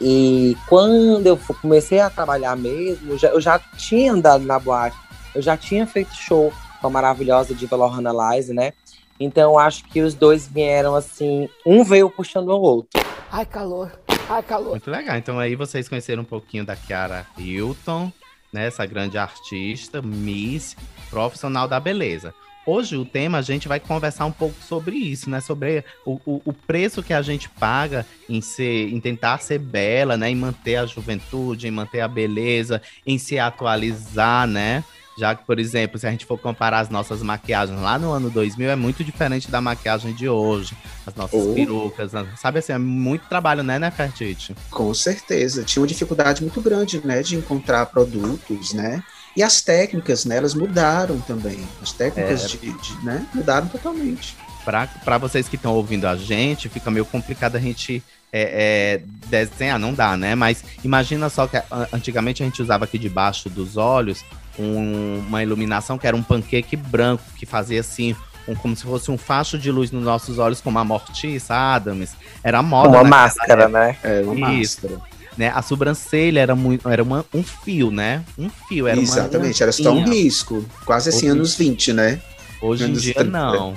E 0.00 0.56
quando 0.68 1.24
eu 1.24 1.38
comecei 1.62 2.00
a 2.00 2.10
trabalhar 2.10 2.56
mesmo, 2.56 3.16
já, 3.16 3.28
eu 3.28 3.40
já 3.40 3.60
tinha 3.76 4.12
andado 4.12 4.44
na 4.44 4.58
boate, 4.58 4.96
eu 5.32 5.40
já 5.40 5.56
tinha 5.56 5.86
feito 5.86 6.12
show 6.12 6.52
com 6.80 6.88
a 6.88 6.90
maravilhosa 6.90 7.54
diva 7.54 7.76
Lohana 7.76 8.10
Lise, 8.12 8.52
né? 8.52 8.72
Então 9.18 9.58
acho 9.58 9.84
que 9.84 10.02
os 10.02 10.14
dois 10.14 10.46
vieram 10.46 10.94
assim, 10.94 11.48
um 11.64 11.84
veio 11.84 12.10
puxando 12.10 12.48
o 12.48 12.60
outro. 12.60 13.00
Ai, 13.30 13.46
calor. 13.46 13.92
Ai, 14.28 14.42
calor. 14.42 14.70
Muito 14.70 14.90
legal. 14.90 15.16
Então 15.16 15.38
aí 15.38 15.54
vocês 15.54 15.88
conheceram 15.88 16.22
um 16.22 16.26
pouquinho 16.26 16.64
da 16.64 16.76
Kiara 16.76 17.26
Hilton, 17.38 18.12
né? 18.52 18.66
Essa 18.66 18.86
grande 18.86 19.18
artista, 19.18 20.00
Miss, 20.00 20.76
profissional 21.10 21.66
da 21.66 21.80
beleza. 21.80 22.34
Hoje 22.66 22.96
o 22.96 23.04
tema 23.04 23.38
a 23.38 23.42
gente 23.42 23.68
vai 23.68 23.78
conversar 23.78 24.24
um 24.24 24.32
pouco 24.32 24.56
sobre 24.62 24.96
isso, 24.96 25.28
né? 25.28 25.40
Sobre 25.40 25.84
o, 26.06 26.18
o, 26.24 26.42
o, 26.46 26.52
preço 26.52 27.02
que 27.02 27.12
a 27.12 27.20
gente 27.20 27.46
paga 27.48 28.06
em 28.26 28.40
ser, 28.40 28.88
em 28.88 28.98
tentar 29.00 29.38
ser 29.38 29.58
bela, 29.58 30.16
né? 30.16 30.30
Em 30.30 30.34
manter 30.34 30.76
a 30.76 30.86
juventude, 30.86 31.68
em 31.68 31.70
manter 31.70 32.00
a 32.00 32.08
beleza, 32.08 32.80
em 33.06 33.18
se 33.18 33.38
atualizar, 33.38 34.46
né? 34.46 34.82
Já 35.16 35.34
que, 35.34 35.44
por 35.44 35.58
exemplo, 35.58 35.98
se 35.98 36.06
a 36.06 36.10
gente 36.10 36.26
for 36.26 36.38
comparar 36.38 36.80
as 36.80 36.88
nossas 36.88 37.22
maquiagens 37.22 37.80
lá 37.80 37.98
no 37.98 38.10
ano 38.10 38.30
2000, 38.30 38.70
é 38.70 38.76
muito 38.76 39.04
diferente 39.04 39.50
da 39.50 39.60
maquiagem 39.60 40.12
de 40.12 40.28
hoje. 40.28 40.76
As 41.06 41.14
nossas 41.14 41.40
oh. 41.40 41.54
perucas, 41.54 42.10
sabe 42.36 42.58
assim, 42.58 42.72
é 42.72 42.78
muito 42.78 43.26
trabalho, 43.28 43.62
né, 43.62 43.78
né, 43.78 43.90
Fertite? 43.90 44.56
Com 44.70 44.92
certeza. 44.92 45.62
Tinha 45.62 45.80
uma 45.80 45.86
dificuldade 45.86 46.42
muito 46.42 46.60
grande, 46.60 47.00
né, 47.04 47.22
de 47.22 47.36
encontrar 47.36 47.86
produtos, 47.86 48.72
né? 48.72 49.02
E 49.36 49.42
as 49.42 49.60
técnicas, 49.60 50.24
né, 50.24 50.36
elas 50.36 50.54
mudaram 50.54 51.20
também. 51.20 51.66
As 51.82 51.92
técnicas 51.92 52.44
é. 52.44 52.48
de, 52.48 52.72
de, 52.72 53.04
né, 53.04 53.26
mudaram 53.34 53.68
totalmente. 53.68 54.36
Para 54.64 55.18
vocês 55.18 55.48
que 55.48 55.56
estão 55.56 55.74
ouvindo 55.74 56.06
a 56.06 56.16
gente, 56.16 56.68
fica 56.68 56.90
meio 56.90 57.04
complicado 57.04 57.56
a 57.56 57.60
gente 57.60 58.02
é, 58.32 59.00
é, 59.00 59.28
desenhar, 59.28 59.78
não 59.78 59.92
dá, 59.92 60.16
né? 60.16 60.34
Mas 60.34 60.64
imagina 60.82 61.28
só 61.28 61.46
que 61.46 61.60
antigamente 61.92 62.42
a 62.42 62.46
gente 62.46 62.60
usava 62.60 62.84
aqui 62.84 62.98
debaixo 62.98 63.48
dos 63.50 63.76
olhos 63.76 64.24
um, 64.58 65.22
uma 65.26 65.42
iluminação 65.42 65.98
que 65.98 66.06
era 66.06 66.16
um 66.16 66.22
panqueque 66.22 66.76
branco, 66.76 67.22
que 67.36 67.46
fazia 67.46 67.80
assim 67.80 68.14
um, 68.46 68.54
como 68.54 68.76
se 68.76 68.82
fosse 68.82 69.10
um 69.10 69.18
facho 69.18 69.58
de 69.58 69.70
luz 69.70 69.90
nos 69.90 70.04
nossos 70.04 70.38
olhos, 70.38 70.60
como 70.60 70.78
a 70.78 70.84
Mortiça 70.84 71.54
Adams. 71.54 72.12
Era 72.42 72.62
moda. 72.62 72.88
Uma 72.88 73.04
máscara, 73.04 73.68
né? 73.68 73.96
É, 74.02 74.20
uma 74.22 74.52
Isso. 74.52 74.82
máscara. 74.82 75.14
Né? 75.36 75.50
A 75.52 75.62
sobrancelha 75.62 76.40
era, 76.40 76.54
muito, 76.54 76.88
era 76.88 77.02
uma, 77.02 77.24
um 77.34 77.42
fio, 77.42 77.90
né? 77.90 78.22
Um 78.38 78.48
fio. 78.68 78.86
Era 78.86 79.00
Exatamente, 79.00 79.60
uma 79.60 79.64
era 79.64 79.72
só 79.72 79.92
um 79.92 80.04
risco. 80.04 80.64
Quase 80.84 81.08
assim, 81.08 81.26
Hoje- 81.26 81.38
anos 81.38 81.54
20, 81.56 81.92
né? 81.92 82.20
Hoje 82.60 82.84
em 82.84 82.86
Anos 82.86 83.02
dia, 83.02 83.14
30. 83.14 83.30
não. 83.30 83.74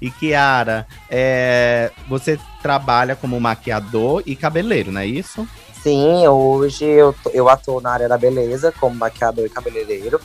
E 0.00 0.10
Kiara, 0.10 0.86
é, 1.10 1.90
você 2.08 2.38
trabalha 2.62 3.14
como 3.16 3.38
maquiador 3.40 4.22
e 4.24 4.34
cabeleiro, 4.36 4.90
não 4.92 5.00
é 5.00 5.06
isso? 5.06 5.46
Sim, 5.82 6.26
hoje 6.28 6.84
eu, 6.84 7.14
eu 7.32 7.48
atuo 7.48 7.80
na 7.80 7.90
área 7.92 8.08
da 8.08 8.18
beleza, 8.18 8.72
como 8.78 8.94
maquiador 8.96 9.46
e 9.46 9.50
cabeleireiro. 9.50 10.20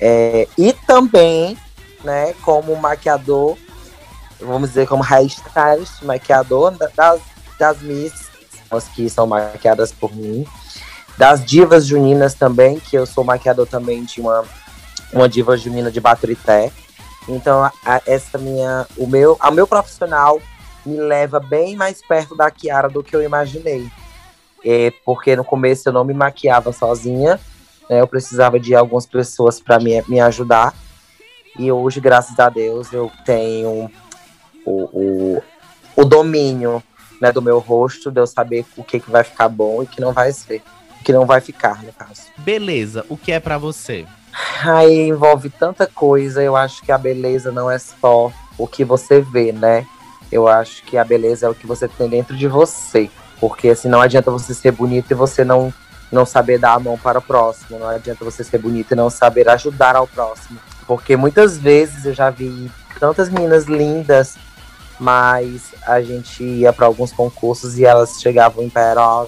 É, 0.00 0.48
e 0.58 0.72
também, 0.72 1.56
né, 2.02 2.34
como 2.42 2.74
maquiador, 2.74 3.56
vamos 4.40 4.70
dizer, 4.70 4.88
como 4.88 5.04
hairstylist, 5.04 6.02
maquiador 6.02 6.72
da- 6.72 6.90
das, 6.96 7.20
das 7.58 7.80
Miss, 7.80 8.12
que 8.94 9.08
são 9.08 9.26
maquiadas 9.26 9.92
por 9.92 10.12
mim. 10.14 10.44
Das 11.16 11.44
divas 11.44 11.86
juninas 11.86 12.34
também, 12.34 12.80
que 12.80 12.96
eu 12.96 13.06
sou 13.06 13.22
maquiador 13.22 13.66
também 13.68 14.02
de 14.02 14.20
uma, 14.20 14.44
uma 15.12 15.28
diva 15.28 15.56
junina 15.56 15.92
de 15.92 16.00
Baturité. 16.00 16.72
Então, 17.28 17.62
a- 17.62 17.72
a- 17.86 18.02
essa 18.04 18.36
minha, 18.38 18.84
o 18.96 19.06
meu, 19.06 19.38
o 19.40 19.50
meu 19.52 19.66
profissional 19.68 20.40
me 20.84 20.96
leva 20.96 21.38
bem 21.38 21.76
mais 21.76 22.02
perto 22.02 22.34
da 22.34 22.50
Kiara 22.50 22.88
do 22.88 23.04
que 23.04 23.14
eu 23.14 23.22
imaginei. 23.22 23.88
É, 24.64 24.92
porque 25.04 25.34
no 25.34 25.44
começo 25.44 25.88
eu 25.88 25.92
não 25.92 26.04
me 26.04 26.14
maquiava 26.14 26.72
sozinha, 26.72 27.38
né? 27.88 28.00
Eu 28.00 28.06
precisava 28.06 28.58
de 28.58 28.74
algumas 28.74 29.06
pessoas 29.06 29.60
para 29.60 29.78
me, 29.78 30.02
me 30.08 30.20
ajudar. 30.20 30.74
E 31.58 31.70
hoje, 31.70 32.00
graças 32.00 32.38
a 32.38 32.48
Deus, 32.48 32.92
eu 32.92 33.10
tenho 33.24 33.90
o, 34.64 34.82
o, 34.92 35.42
o 35.96 36.04
domínio 36.04 36.82
né, 37.20 37.30
do 37.30 37.42
meu 37.42 37.58
rosto, 37.58 38.10
de 38.10 38.20
eu 38.20 38.26
saber 38.26 38.64
o 38.76 38.82
que, 38.82 38.98
que 38.98 39.10
vai 39.10 39.22
ficar 39.22 39.48
bom 39.48 39.82
e 39.82 39.84
o 39.84 39.88
que 39.88 40.00
não 40.00 40.12
vai 40.12 40.32
ser. 40.32 40.62
O 41.00 41.04
que 41.04 41.12
não 41.12 41.26
vai 41.26 41.40
ficar, 41.40 41.82
no 41.82 41.92
caso. 41.92 42.22
Beleza, 42.38 43.04
o 43.08 43.16
que 43.16 43.30
é 43.32 43.40
pra 43.40 43.58
você? 43.58 44.06
Aí 44.64 45.08
envolve 45.08 45.50
tanta 45.50 45.86
coisa, 45.86 46.42
eu 46.42 46.56
acho 46.56 46.82
que 46.82 46.90
a 46.90 46.98
beleza 46.98 47.52
não 47.52 47.70
é 47.70 47.78
só 47.78 48.32
o 48.56 48.66
que 48.66 48.84
você 48.84 49.20
vê, 49.20 49.52
né? 49.52 49.86
Eu 50.30 50.48
acho 50.48 50.82
que 50.84 50.96
a 50.96 51.04
beleza 51.04 51.46
é 51.46 51.48
o 51.48 51.54
que 51.54 51.66
você 51.66 51.86
tem 51.86 52.08
dentro 52.08 52.34
de 52.36 52.48
você. 52.48 53.10
Porque 53.42 53.70
assim, 53.70 53.88
não 53.88 54.00
adianta 54.00 54.30
você 54.30 54.54
ser 54.54 54.70
bonito 54.70 55.10
e 55.10 55.14
você 55.14 55.44
não, 55.44 55.74
não 56.12 56.24
saber 56.24 56.58
dar 56.58 56.74
a 56.74 56.78
mão 56.78 56.96
para 56.96 57.18
o 57.18 57.22
próximo. 57.22 57.76
Não 57.76 57.88
adianta 57.88 58.24
você 58.24 58.44
ser 58.44 58.58
bonito 58.58 58.92
e 58.92 58.94
não 58.94 59.10
saber 59.10 59.48
ajudar 59.48 59.96
ao 59.96 60.06
próximo. 60.06 60.60
Porque 60.86 61.16
muitas 61.16 61.58
vezes 61.58 62.04
eu 62.04 62.14
já 62.14 62.30
vi 62.30 62.70
tantas 63.00 63.28
meninas 63.28 63.64
lindas, 63.64 64.36
mas 65.00 65.74
a 65.84 66.00
gente 66.00 66.44
ia 66.44 66.72
para 66.72 66.86
alguns 66.86 67.10
concursos 67.10 67.76
e 67.76 67.84
elas 67.84 68.20
chegavam 68.20 68.62
em 68.62 68.70
pé, 68.70 68.94
ó, 68.96 69.26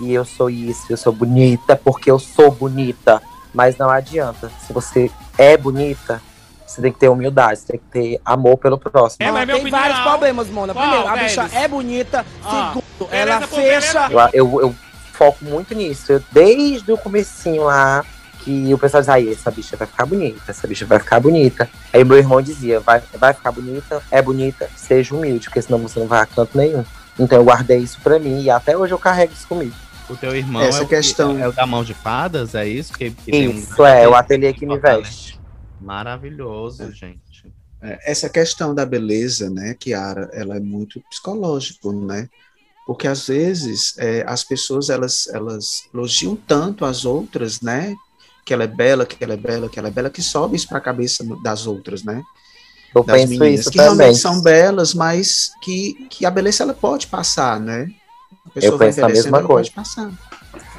e 0.00 0.14
eu 0.14 0.24
sou 0.24 0.48
isso, 0.48 0.86
eu 0.88 0.96
sou 0.96 1.12
bonita 1.12 1.76
porque 1.76 2.10
eu 2.10 2.18
sou 2.18 2.50
bonita. 2.50 3.20
Mas 3.52 3.76
não 3.76 3.90
adianta. 3.90 4.50
Se 4.66 4.72
você 4.72 5.10
é 5.36 5.54
bonita, 5.54 6.22
você 6.70 6.80
tem 6.82 6.92
que 6.92 6.98
ter 6.98 7.08
humildade, 7.08 7.58
você 7.60 7.66
tem 7.72 7.80
que 7.80 7.86
ter 7.90 8.20
amor 8.24 8.56
pelo 8.58 8.78
próximo. 8.78 9.26
É, 9.26 9.30
mas 9.32 9.46
tem 9.48 9.68
vários 9.70 9.98
problemas, 10.00 10.48
Mona. 10.48 10.72
Qual 10.72 10.86
Primeiro, 10.88 11.08
a 11.08 11.16
bicha 11.16 11.50
é 11.52 11.66
bonita. 11.66 12.24
Ah, 12.44 12.72
Segundo, 12.74 13.12
ela 13.12 13.40
fecha. 13.40 14.08
Eu, 14.10 14.20
eu, 14.32 14.60
eu 14.60 14.74
foco 15.12 15.44
muito 15.44 15.74
nisso. 15.74 16.12
Eu, 16.12 16.22
desde 16.30 16.92
o 16.92 16.96
comecinho 16.96 17.64
lá, 17.64 18.04
que 18.44 18.72
o 18.72 18.78
pessoal 18.78 19.00
diz, 19.02 19.08
aí, 19.08 19.32
essa 19.32 19.50
bicha 19.50 19.76
vai 19.76 19.86
ficar 19.86 20.06
bonita, 20.06 20.40
essa 20.48 20.66
bicha 20.68 20.86
vai 20.86 20.98
ficar 20.98 21.18
bonita. 21.20 21.68
Aí 21.92 22.04
meu 22.04 22.16
irmão 22.16 22.40
dizia, 22.40 22.78
vai, 22.80 23.02
vai 23.14 23.34
ficar 23.34 23.50
bonita, 23.52 24.02
é 24.10 24.22
bonita, 24.22 24.70
seja 24.76 25.14
humilde, 25.14 25.46
porque 25.48 25.60
senão 25.60 25.78
você 25.80 25.98
não 25.98 26.06
vai 26.06 26.20
a 26.20 26.26
canto 26.26 26.56
nenhum. 26.56 26.84
Então 27.18 27.38
eu 27.38 27.44
guardei 27.44 27.78
isso 27.78 27.98
pra 28.02 28.18
mim 28.18 28.42
e 28.42 28.48
até 28.50 28.76
hoje 28.76 28.94
eu 28.94 28.98
carrego 28.98 29.32
isso 29.32 29.46
comigo. 29.48 29.74
O 30.08 30.16
teu 30.16 30.34
irmão 30.34 30.62
Essa 30.62 30.78
é, 30.78 30.82
o 30.82 30.86
que- 30.88 30.96
questão- 30.96 31.38
é 31.38 31.48
o 31.48 31.52
da 31.52 31.66
mão 31.66 31.84
de 31.84 31.94
fadas, 31.94 32.54
é 32.54 32.66
isso? 32.66 32.92
Que, 32.92 33.10
que 33.10 33.30
tem 33.30 33.48
um- 33.48 33.52
Isso, 33.52 33.84
é, 33.84 34.08
o 34.08 34.14
ateliê 34.14 34.52
que 34.52 34.64
me 34.66 34.78
veste. 34.78 35.39
Maravilhoso, 35.80 36.90
gente. 36.92 37.52
É, 37.82 38.10
Essa 38.10 38.28
questão 38.28 38.74
da 38.74 38.84
beleza, 38.84 39.48
né, 39.48 39.74
Kiara, 39.78 40.28
ela 40.32 40.56
é 40.56 40.60
muito 40.60 41.00
psicológico, 41.08 41.92
né? 41.92 42.28
Porque 42.86 43.06
às 43.06 43.26
vezes 43.28 43.94
é, 43.98 44.24
as 44.26 44.42
pessoas 44.42 44.90
elas, 44.90 45.28
elas 45.28 45.84
elogiam 45.94 46.36
tanto 46.36 46.84
as 46.84 47.04
outras, 47.04 47.60
né? 47.60 47.94
Que 48.44 48.52
ela 48.52 48.64
é 48.64 48.66
bela, 48.66 49.06
que 49.06 49.22
ela 49.22 49.34
é 49.34 49.36
bela, 49.36 49.68
que 49.68 49.78
ela 49.78 49.88
é 49.88 49.90
bela, 49.92 50.10
que 50.10 50.22
sobe 50.22 50.56
isso 50.56 50.66
para 50.68 50.78
a 50.78 50.80
cabeça 50.82 51.24
das 51.42 51.66
outras, 51.66 52.02
né? 52.02 52.22
Eu 52.94 53.04
Das 53.04 53.16
penso 53.16 53.38
meninas, 53.38 53.60
isso 53.60 53.70
que 53.70 53.76
também. 53.78 53.96
realmente 53.96 54.18
são 54.18 54.42
belas, 54.42 54.92
mas 54.94 55.50
que, 55.62 55.94
que 56.10 56.26
a 56.26 56.30
beleza 56.30 56.64
ela 56.64 56.74
pode 56.74 57.06
passar, 57.06 57.60
né? 57.60 57.88
A 58.46 58.50
pessoa 58.50 58.74
Eu 58.74 58.78
vai 58.78 58.88
penso 58.88 59.00
a 59.00 59.04
envelhecendo, 59.04 59.32
mesma 59.32 59.38
ela 59.38 59.46
coisa. 59.46 59.70
pode 59.70 59.70
passar. 59.70 60.10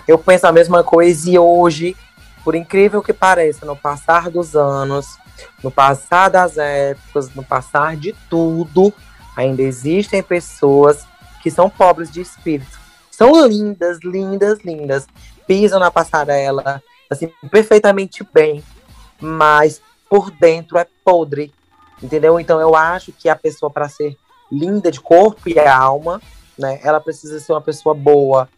Eu 0.07 0.17
penso 0.17 0.45
a 0.47 0.51
mesma 0.51 0.83
coisa 0.83 1.29
e 1.29 1.39
hoje, 1.39 1.95
por 2.43 2.55
incrível 2.55 3.01
que 3.01 3.13
pareça, 3.13 3.65
no 3.65 3.75
passar 3.75 4.29
dos 4.29 4.55
anos, 4.55 5.17
no 5.63 5.71
passar 5.71 6.29
das 6.29 6.57
épocas, 6.57 7.33
no 7.35 7.43
passar 7.43 7.95
de 7.95 8.13
tudo, 8.29 8.93
ainda 9.35 9.61
existem 9.61 10.21
pessoas 10.21 11.05
que 11.41 11.49
são 11.49 11.69
pobres 11.69 12.11
de 12.11 12.21
espírito. 12.21 12.79
São 13.09 13.45
lindas, 13.45 13.99
lindas, 14.03 14.59
lindas. 14.63 15.07
Pisam 15.45 15.79
na 15.79 15.91
passarela, 15.91 16.81
assim, 17.09 17.31
perfeitamente 17.49 18.25
bem, 18.33 18.63
mas 19.19 19.81
por 20.09 20.31
dentro 20.31 20.77
é 20.77 20.87
podre. 21.03 21.53
Entendeu? 22.01 22.39
Então 22.39 22.59
eu 22.59 22.75
acho 22.75 23.11
que 23.11 23.29
a 23.29 23.35
pessoa, 23.35 23.69
para 23.69 23.87
ser 23.87 24.17
linda 24.51 24.91
de 24.91 24.99
corpo 24.99 25.47
e 25.47 25.59
alma, 25.59 26.21
né, 26.57 26.79
ela 26.83 26.99
precisa 26.99 27.39
ser 27.39 27.53
uma 27.53 27.61
pessoa 27.61 27.93
boa, 27.93 28.49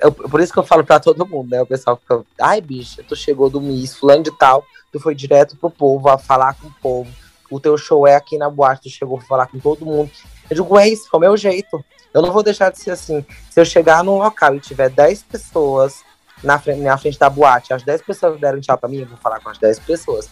eu- 0.00 0.12
por 0.12 0.40
isso 0.40 0.52
que 0.52 0.58
eu 0.58 0.62
falo 0.64 0.84
pra 0.84 1.00
todo 1.00 1.26
mundo, 1.26 1.50
né? 1.50 1.62
O 1.62 1.66
pessoal 1.66 1.96
fica, 1.96 2.22
ai, 2.40 2.60
bicha, 2.60 3.02
tu 3.06 3.16
chegou 3.16 3.48
do 3.48 3.60
Miss, 3.60 3.96
fulano 3.96 4.22
de 4.22 4.30
tal, 4.30 4.64
tu 4.92 5.00
foi 5.00 5.14
direto 5.14 5.56
pro 5.56 5.70
povo, 5.70 6.08
a 6.08 6.18
falar 6.18 6.54
com 6.54 6.68
o 6.68 6.74
povo. 6.82 7.10
O 7.50 7.60
teu 7.60 7.76
show 7.76 8.06
é 8.06 8.14
aqui 8.14 8.38
na 8.38 8.48
boate, 8.50 8.82
tu 8.82 8.90
chegou 8.90 9.18
a 9.18 9.22
falar 9.22 9.46
com 9.46 9.58
todo 9.58 9.84
mundo. 9.84 10.10
Eu 10.50 10.56
digo, 10.56 10.78
é 10.78 10.88
isso, 10.88 11.08
é 11.12 11.16
o 11.16 11.20
meu 11.20 11.36
jeito. 11.36 11.82
Eu 12.12 12.20
não 12.20 12.32
vou 12.32 12.42
deixar 12.42 12.70
de 12.70 12.78
ser 12.78 12.90
assim. 12.90 13.24
Se 13.50 13.60
eu 13.60 13.64
chegar 13.64 14.04
num 14.04 14.18
local 14.18 14.54
e 14.54 14.60
tiver 14.60 14.90
10 14.90 15.22
pessoas 15.22 16.02
na 16.42 16.58
frente, 16.58 16.80
na 16.80 16.98
frente 16.98 17.18
da 17.18 17.30
boate, 17.30 17.72
as 17.72 17.82
10 17.82 18.02
pessoas 18.02 18.38
deram 18.40 18.60
tchau 18.60 18.76
pra 18.76 18.88
mim, 18.88 18.98
eu 18.98 19.06
vou 19.06 19.16
falar 19.18 19.40
com 19.40 19.48
as 19.48 19.58
10 19.58 19.78
pessoas. 19.78 20.28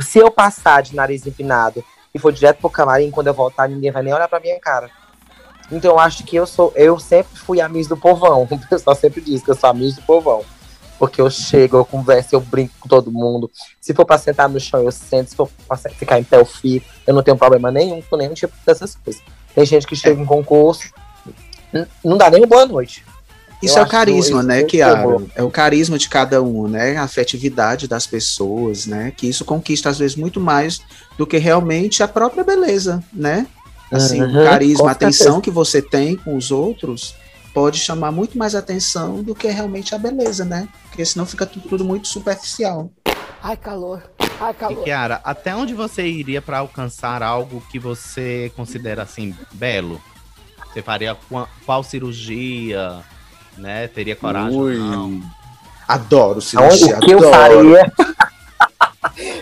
Se 0.00 0.18
eu 0.18 0.30
passar 0.30 0.82
de 0.82 0.96
nariz 0.96 1.26
empinado 1.26 1.84
e 2.14 2.18
for 2.18 2.32
direto 2.32 2.58
pro 2.58 2.70
camarim, 2.70 3.10
quando 3.10 3.26
eu 3.28 3.34
voltar, 3.34 3.68
ninguém 3.68 3.90
vai 3.90 4.02
nem 4.02 4.12
olhar 4.12 4.28
pra 4.28 4.40
minha 4.40 4.58
cara. 4.58 4.90
Então 5.72 5.92
eu 5.92 5.98
acho 5.98 6.22
que 6.24 6.36
eu 6.36 6.46
sou, 6.46 6.72
eu 6.76 6.98
sempre 6.98 7.38
fui 7.38 7.60
a 7.60 7.68
Miss 7.68 7.86
do 7.88 7.96
povão. 7.96 8.46
O 8.52 8.68
pessoal 8.68 8.94
sempre 8.94 9.20
diz 9.20 9.42
que 9.42 9.50
eu 9.50 9.56
sou 9.56 9.70
a 9.70 9.74
Miss 9.74 9.96
do 9.96 10.02
povão. 10.02 10.44
Porque 10.98 11.20
eu 11.20 11.28
chego, 11.30 11.78
eu 11.78 11.84
converso, 11.84 12.34
eu 12.34 12.40
brinco 12.40 12.74
com 12.78 12.88
todo 12.88 13.10
mundo. 13.10 13.50
Se 13.80 13.92
for 13.92 14.04
pra 14.04 14.18
sentar 14.18 14.48
no 14.48 14.60
chão, 14.60 14.82
eu 14.82 14.92
sento. 14.92 15.30
Se 15.30 15.36
for 15.36 15.48
pra 15.66 15.76
ficar 15.76 16.20
em 16.20 16.24
pé, 16.24 16.36
eu 16.36 16.44
fico. 16.44 16.86
Eu 17.06 17.14
não 17.14 17.22
tenho 17.22 17.36
problema 17.36 17.72
nenhum 17.72 18.00
com 18.02 18.16
nenhum 18.16 18.34
tipo 18.34 18.54
dessas 18.64 18.94
coisas. 18.94 19.20
Tem 19.54 19.66
gente 19.66 19.86
que 19.86 19.96
chega 19.96 20.20
em 20.20 20.24
concurso, 20.24 20.92
não 22.04 22.16
dá 22.16 22.30
nem 22.30 22.40
uma 22.40 22.46
boa 22.46 22.66
noite. 22.66 23.04
Isso 23.62 23.78
Eu 23.78 23.82
é 23.82 23.86
o 23.86 23.88
carisma, 23.88 24.40
isso 24.40 24.42
né, 24.42 24.64
Kiara? 24.64 25.04
É 25.36 25.42
o 25.42 25.50
carisma 25.50 25.96
de 25.96 26.08
cada 26.08 26.42
um, 26.42 26.66
né? 26.66 26.96
A 26.96 27.04
afetividade 27.04 27.86
das 27.86 28.06
pessoas, 28.06 28.86
né? 28.86 29.12
Que 29.16 29.28
isso 29.28 29.44
conquista, 29.44 29.88
às 29.88 29.98
vezes, 29.98 30.16
muito 30.16 30.40
mais 30.40 30.80
do 31.16 31.26
que 31.26 31.38
realmente 31.38 32.02
a 32.02 32.08
própria 32.08 32.42
beleza, 32.42 33.02
né? 33.12 33.46
Assim, 33.92 34.22
Uhum, 34.22 34.40
o 34.40 34.44
carisma, 34.44 34.88
a 34.88 34.92
atenção 34.92 35.40
que 35.40 35.50
você 35.50 35.82
tem 35.82 36.16
com 36.16 36.34
os 36.36 36.50
outros 36.50 37.14
pode 37.52 37.78
chamar 37.78 38.10
muito 38.10 38.38
mais 38.38 38.54
atenção 38.54 39.22
do 39.22 39.34
que 39.34 39.46
realmente 39.48 39.94
a 39.94 39.98
beleza, 39.98 40.44
né? 40.44 40.66
Porque 40.88 41.04
senão 41.04 41.26
fica 41.26 41.44
tu- 41.44 41.60
tudo 41.60 41.84
muito 41.84 42.08
superficial. 42.08 42.90
Ai, 43.42 43.56
calor. 43.56 44.02
Ai, 44.40 44.52
E 44.52 44.54
calor. 44.54 44.84
Kiara, 44.84 45.20
até 45.22 45.54
onde 45.54 45.74
você 45.74 46.06
iria 46.06 46.40
pra 46.40 46.58
alcançar 46.58 47.22
algo 47.22 47.62
que 47.70 47.78
você 47.78 48.50
considera 48.56 49.02
assim 49.02 49.34
belo? 49.52 50.00
Você 50.72 50.80
faria 50.80 51.14
qua- 51.28 51.48
qual 51.66 51.82
cirurgia, 51.84 53.00
né? 53.58 53.86
Teria 53.88 54.16
coragem 54.16 54.58
Ui. 54.58 54.78
não? 54.78 55.20
Adoro 55.86 56.34
Aonde, 56.40 56.44
cirurgia, 56.46 56.96
o 56.96 57.00
que 57.00 57.10
eu 57.10 57.18
adoro. 57.34 57.74
faria? 57.74 57.92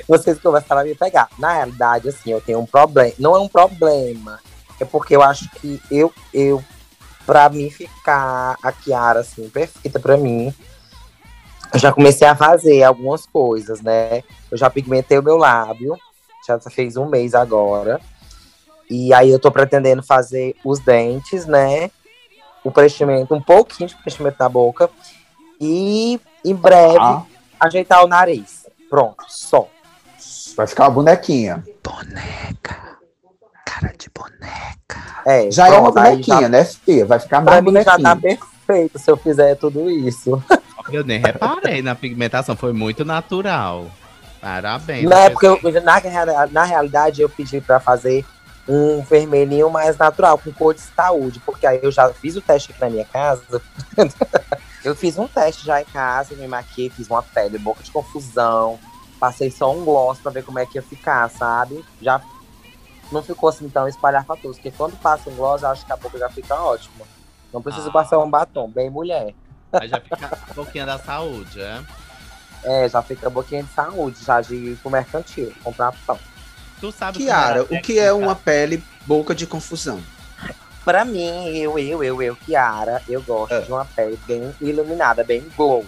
Vocês 0.08 0.38
começaram 0.40 0.80
a 0.82 0.84
me 0.84 0.94
pegar. 0.94 1.28
Na 1.38 1.52
realidade, 1.54 2.08
assim, 2.08 2.30
eu 2.30 2.40
tenho 2.40 2.60
um 2.60 2.66
problema. 2.66 3.12
Não 3.18 3.34
é 3.36 3.38
um 3.38 3.48
problema. 3.48 4.40
É 4.80 4.84
porque 4.84 5.14
eu 5.14 5.22
acho 5.22 5.48
que 5.50 5.80
eu, 5.90 6.12
eu 6.32 6.64
pra 7.26 7.48
mim 7.48 7.70
ficar 7.70 8.56
a 8.62 8.72
Kiara, 8.72 9.20
assim, 9.20 9.48
perfeita 9.48 10.00
pra 10.00 10.16
mim, 10.16 10.54
eu 11.72 11.78
já 11.78 11.92
comecei 11.92 12.26
a 12.26 12.34
fazer 12.34 12.82
algumas 12.82 13.26
coisas, 13.26 13.80
né? 13.80 14.22
Eu 14.50 14.56
já 14.56 14.68
pigmentei 14.68 15.18
o 15.18 15.22
meu 15.22 15.36
lábio. 15.36 15.96
Já 16.46 16.58
fez 16.58 16.96
um 16.96 17.06
mês 17.06 17.34
agora. 17.34 18.00
E 18.88 19.14
aí 19.14 19.30
eu 19.30 19.38
tô 19.38 19.52
pretendendo 19.52 20.02
fazer 20.02 20.56
os 20.64 20.80
dentes, 20.80 21.46
né? 21.46 21.90
O 22.64 22.72
preenchimento, 22.72 23.34
um 23.34 23.40
pouquinho 23.40 23.88
de 23.88 23.94
preenchimento 23.96 24.36
na 24.40 24.48
boca. 24.48 24.90
E 25.60 26.20
em 26.44 26.54
breve 26.54 26.98
Ah. 26.98 27.22
ajeitar 27.60 28.04
o 28.04 28.08
nariz. 28.08 28.59
Pronto, 28.90 29.24
só. 29.28 29.68
Vai 30.56 30.66
ficar 30.66 30.84
uma 30.84 30.90
bonequinha. 30.90 31.64
Boneca. 31.82 32.76
Cara 33.64 33.94
de 33.96 34.10
boneca. 34.14 35.22
É, 35.24 35.50
Já 35.50 35.68
é 35.68 35.78
uma 35.78 35.92
pronto, 35.92 35.98
aí 35.98 36.10
bonequinha, 36.12 36.40
já- 36.40 36.48
né, 36.48 36.64
filha? 36.64 37.06
Vai 37.06 37.18
ficar 37.20 37.40
Pra 37.42 37.52
mais 37.62 37.64
mim 37.64 37.72
já 37.82 37.84
tá 37.98 38.14
bonequinha. 38.14 38.38
perfeito 38.66 38.98
se 38.98 39.10
eu 39.10 39.16
fizer 39.16 39.54
tudo 39.54 39.88
isso. 39.90 40.42
Eu 40.90 41.04
nem 41.04 41.20
reparei 41.20 41.82
na 41.82 41.94
pigmentação, 41.94 42.56
foi 42.56 42.72
muito 42.72 43.04
natural. 43.04 43.86
Parabéns. 44.40 45.08
Na 45.08 45.20
época, 45.20 45.46
eu, 45.46 45.60
na, 45.82 46.46
na 46.50 46.64
realidade, 46.64 47.20
eu 47.22 47.28
pedi 47.28 47.60
pra 47.60 47.78
fazer 47.78 48.24
um 48.66 49.00
vermelhinho 49.02 49.70
mais 49.70 49.96
natural, 49.96 50.36
com 50.38 50.50
cor 50.52 50.74
de 50.74 50.80
saúde, 50.80 51.38
porque 51.46 51.64
aí 51.66 51.78
eu 51.80 51.92
já 51.92 52.08
fiz 52.12 52.34
o 52.34 52.40
teste 52.40 52.72
aqui 52.72 52.80
na 52.80 52.90
minha 52.90 53.04
casa. 53.04 53.62
eu 54.84 54.94
fiz 54.96 55.18
um 55.18 55.26
teste 55.28 55.64
já 55.66 55.80
em 55.80 55.84
casa, 55.84 56.34
me 56.34 56.46
maquiei, 56.46 56.90
fiz 56.90 57.08
uma 57.08 57.22
pele, 57.22 57.58
boca 57.58 57.82
de 57.82 57.90
confusão, 57.90 58.78
passei 59.18 59.50
só 59.50 59.72
um 59.72 59.84
gloss 59.84 60.18
pra 60.18 60.30
ver 60.32 60.44
como 60.44 60.58
é 60.58 60.66
que 60.66 60.78
ia 60.78 60.82
ficar, 60.82 61.28
sabe? 61.30 61.84
Já 62.00 62.20
não 63.12 63.22
ficou 63.22 63.48
assim 63.48 63.68
tão 63.68 63.86
espalhafatoso, 63.88 64.54
porque 64.54 64.70
quando 64.70 64.96
passa 64.98 65.28
um 65.28 65.34
gloss, 65.34 65.62
eu 65.62 65.68
acho 65.68 65.84
que 65.84 65.92
a 65.92 65.96
boca 65.96 66.18
já 66.18 66.30
fica 66.30 66.54
ótima. 66.54 67.04
Não 67.52 67.60
preciso 67.60 67.88
Ah. 67.88 67.92
passar 67.92 68.18
um 68.18 68.30
batom, 68.30 68.70
bem 68.70 68.88
mulher. 68.88 69.34
Aí 69.72 69.88
já 69.88 70.00
fica 70.00 70.30
um 70.50 70.54
pouquinho 70.54 70.86
da 70.86 70.98
saúde, 70.98 71.60
é? 71.60 71.82
É, 72.62 72.88
já 72.88 73.02
fica 73.02 73.26
a 73.26 73.30
boquinha 73.30 73.62
de 73.62 73.72
saúde, 73.72 74.18
já 74.24 74.40
de 74.40 74.54
ir 74.54 74.76
pro 74.76 74.90
mercantil, 74.90 75.52
comprar 75.64 75.92
pão. 76.06 76.18
Tu 76.80 76.92
sabe 76.92 77.18
Kiara, 77.18 77.60
a 77.60 77.64
o 77.64 77.80
que 77.82 77.98
é 77.98 78.12
uma 78.12 78.34
pele 78.34 78.82
boca 79.06 79.34
de 79.34 79.46
confusão? 79.46 80.00
Pra 80.84 81.04
mim, 81.04 81.48
eu, 81.56 81.78
eu, 81.78 82.02
eu, 82.02 82.22
eu, 82.22 82.36
Kiara, 82.36 83.02
eu 83.08 83.22
gosto 83.22 83.52
É. 83.54 83.60
de 83.60 83.70
uma 83.70 83.84
pele 83.84 84.18
bem 84.26 84.54
iluminada, 84.60 85.22
bem 85.22 85.44
glow. 85.56 85.84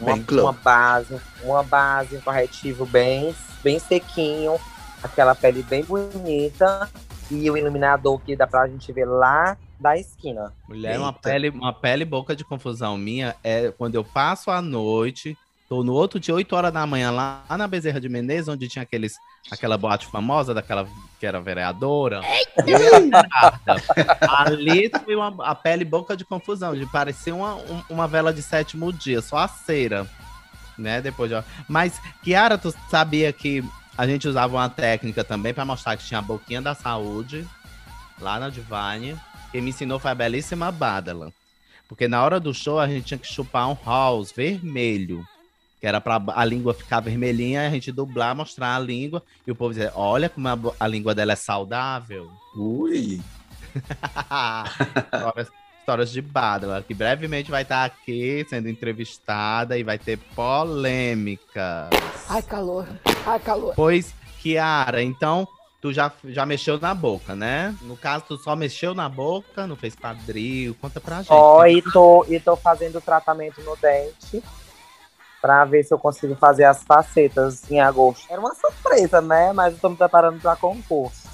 Uma, 0.00 0.14
Bem 0.14 0.22
glow. 0.22 0.44
uma 0.44 0.52
base, 0.52 1.20
uma 1.42 1.62
base, 1.62 2.16
um 2.16 2.20
corretivo 2.20 2.86
bem, 2.86 3.34
bem 3.62 3.78
sequinho, 3.78 4.58
aquela 5.02 5.34
pele 5.34 5.62
bem 5.62 5.84
bonita 5.84 6.88
e 7.30 7.50
o 7.50 7.56
iluminador 7.56 8.18
que 8.20 8.34
dá 8.34 8.46
pra 8.46 8.66
gente 8.66 8.90
ver 8.92 9.04
lá 9.04 9.58
da 9.78 9.98
esquina. 9.98 10.54
Mulher, 10.68 10.98
uma 10.98 11.12
pele, 11.12 11.50
uma 11.50 11.72
pele 11.72 12.04
boca 12.06 12.34
de 12.34 12.44
confusão 12.44 12.96
minha 12.96 13.34
é 13.44 13.70
quando 13.76 13.94
eu 13.94 14.04
passo 14.04 14.50
a 14.50 14.62
noite, 14.62 15.36
tô 15.70 15.84
no 15.84 15.92
outro 15.92 16.18
dia, 16.18 16.34
8 16.34 16.52
horas 16.56 16.72
da 16.72 16.84
manhã, 16.84 17.12
lá 17.12 17.44
na 17.56 17.68
Bezerra 17.68 18.00
de 18.00 18.08
Menezes, 18.08 18.48
onde 18.48 18.66
tinha 18.66 18.82
aqueles, 18.82 19.14
aquela 19.48 19.78
boate 19.78 20.04
famosa 20.08 20.52
daquela 20.52 20.84
que 21.20 21.24
era 21.24 21.40
vereadora. 21.40 22.20
Ali 24.28 24.90
foi 25.04 25.14
uma, 25.14 25.32
a 25.46 25.54
pele 25.54 25.84
boca 25.84 26.16
de 26.16 26.24
confusão, 26.24 26.74
de 26.74 26.84
parecer 26.86 27.30
uma, 27.30 27.54
um- 27.54 27.82
uma 27.88 28.08
vela 28.08 28.32
de 28.34 28.42
sétimo 28.42 28.92
dia, 28.92 29.22
só 29.22 29.38
a 29.38 29.46
cera. 29.46 30.06
Né, 30.76 31.00
depois 31.00 31.30
de... 31.30 31.36
Mas, 31.68 32.00
Kiara, 32.22 32.56
tu 32.58 32.74
sabia 32.90 33.32
que 33.32 33.62
a 33.96 34.06
gente 34.08 34.26
usava 34.26 34.56
uma 34.56 34.68
técnica 34.68 35.22
também 35.22 35.54
para 35.54 35.64
mostrar 35.64 35.96
que 35.96 36.04
tinha 36.04 36.18
a 36.18 36.22
boquinha 36.22 36.60
da 36.60 36.74
saúde 36.74 37.46
lá 38.18 38.40
na 38.40 38.48
Divine. 38.48 39.16
Quem 39.52 39.60
me 39.60 39.70
ensinou 39.70 39.98
foi 40.00 40.10
a 40.10 40.14
belíssima 40.16 40.72
Badala. 40.72 41.32
Porque 41.86 42.08
na 42.08 42.24
hora 42.24 42.40
do 42.40 42.52
show 42.54 42.80
a 42.80 42.88
gente 42.88 43.04
tinha 43.04 43.18
que 43.18 43.26
chupar 43.26 43.68
um 43.68 43.76
house 43.84 44.32
vermelho. 44.32 45.22
Que 45.80 45.86
era 45.86 46.00
pra 46.00 46.22
a 46.34 46.44
língua 46.44 46.74
ficar 46.74 47.00
vermelhinha, 47.00 47.66
a 47.66 47.70
gente 47.70 47.90
dublar, 47.90 48.36
mostrar 48.36 48.76
a 48.76 48.78
língua. 48.78 49.22
E 49.46 49.50
o 49.50 49.56
povo 49.56 49.72
dizia, 49.72 49.92
olha 49.94 50.28
como 50.28 50.46
a, 50.46 50.58
a 50.78 50.86
língua 50.86 51.14
dela 51.14 51.32
é 51.32 51.36
saudável. 51.36 52.30
Ui. 52.54 53.20
histórias, 55.14 55.48
histórias 55.78 56.10
de 56.10 56.20
Badala, 56.20 56.84
que 56.86 56.92
brevemente 56.92 57.50
vai 57.50 57.62
estar 57.62 57.84
aqui 57.84 58.44
sendo 58.48 58.68
entrevistada 58.68 59.78
e 59.78 59.82
vai 59.82 59.98
ter 59.98 60.18
polêmica. 60.36 61.88
Ai, 62.28 62.42
calor. 62.42 62.86
Ai, 63.26 63.40
calor. 63.40 63.74
Pois, 63.74 64.14
Kiara, 64.40 65.02
então, 65.02 65.48
tu 65.80 65.92
já, 65.92 66.12
já 66.26 66.44
mexeu 66.44 66.78
na 66.78 66.94
boca, 66.94 67.34
né? 67.34 67.74
No 67.82 67.96
caso, 67.96 68.24
tu 68.28 68.36
só 68.36 68.54
mexeu 68.54 68.94
na 68.94 69.08
boca, 69.08 69.66
não 69.66 69.76
fez 69.76 69.94
quadril. 69.94 70.76
Conta 70.80 71.00
pra 71.00 71.22
gente. 71.22 71.30
Ó, 71.30 71.64
e 71.64 71.80
tô, 71.80 72.26
e 72.28 72.38
tô 72.38 72.54
fazendo 72.54 73.00
tratamento 73.00 73.62
no 73.62 73.76
dente 73.76 74.42
pra 75.40 75.64
ver 75.64 75.82
se 75.84 75.92
eu 75.92 75.98
consigo 75.98 76.34
fazer 76.34 76.64
as 76.64 76.82
facetas 76.82 77.70
em 77.70 77.80
agosto. 77.80 78.26
Era 78.30 78.40
uma 78.40 78.54
surpresa, 78.54 79.20
né? 79.20 79.52
Mas 79.52 79.74
eu 79.74 79.80
tô 79.80 79.88
me 79.88 79.96
preparando 79.96 80.40
pra 80.40 80.56
concurso. 80.56 81.28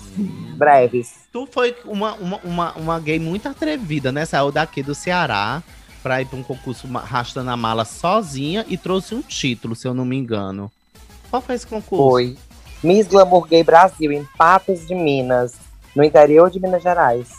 Breves. 0.56 1.26
Tu 1.32 1.46
foi 1.50 1.76
uma, 1.84 2.14
uma, 2.14 2.40
uma, 2.42 2.72
uma 2.74 3.00
gay 3.00 3.18
muito 3.18 3.48
atrevida, 3.48 4.10
né? 4.10 4.24
Saiu 4.24 4.50
daqui 4.50 4.82
do 4.82 4.94
Ceará 4.94 5.62
pra 6.02 6.22
ir 6.22 6.26
pra 6.26 6.38
um 6.38 6.42
concurso 6.42 6.86
arrastando 6.96 7.50
a 7.50 7.56
mala 7.56 7.84
sozinha 7.84 8.64
e 8.68 8.78
trouxe 8.78 9.14
um 9.14 9.22
título, 9.22 9.74
se 9.74 9.86
eu 9.86 9.92
não 9.92 10.04
me 10.04 10.16
engano. 10.16 10.70
Qual 11.28 11.42
foi 11.42 11.56
esse 11.56 11.66
concurso? 11.66 12.10
Foi. 12.10 12.36
Miss 12.82 13.08
Glamour 13.08 13.46
Gay 13.48 13.64
Brasil, 13.64 14.12
em 14.12 14.24
Patos 14.38 14.86
de 14.86 14.94
Minas, 14.94 15.54
no 15.94 16.04
interior 16.04 16.50
de 16.50 16.60
Minas 16.60 16.82
Gerais. 16.82 17.30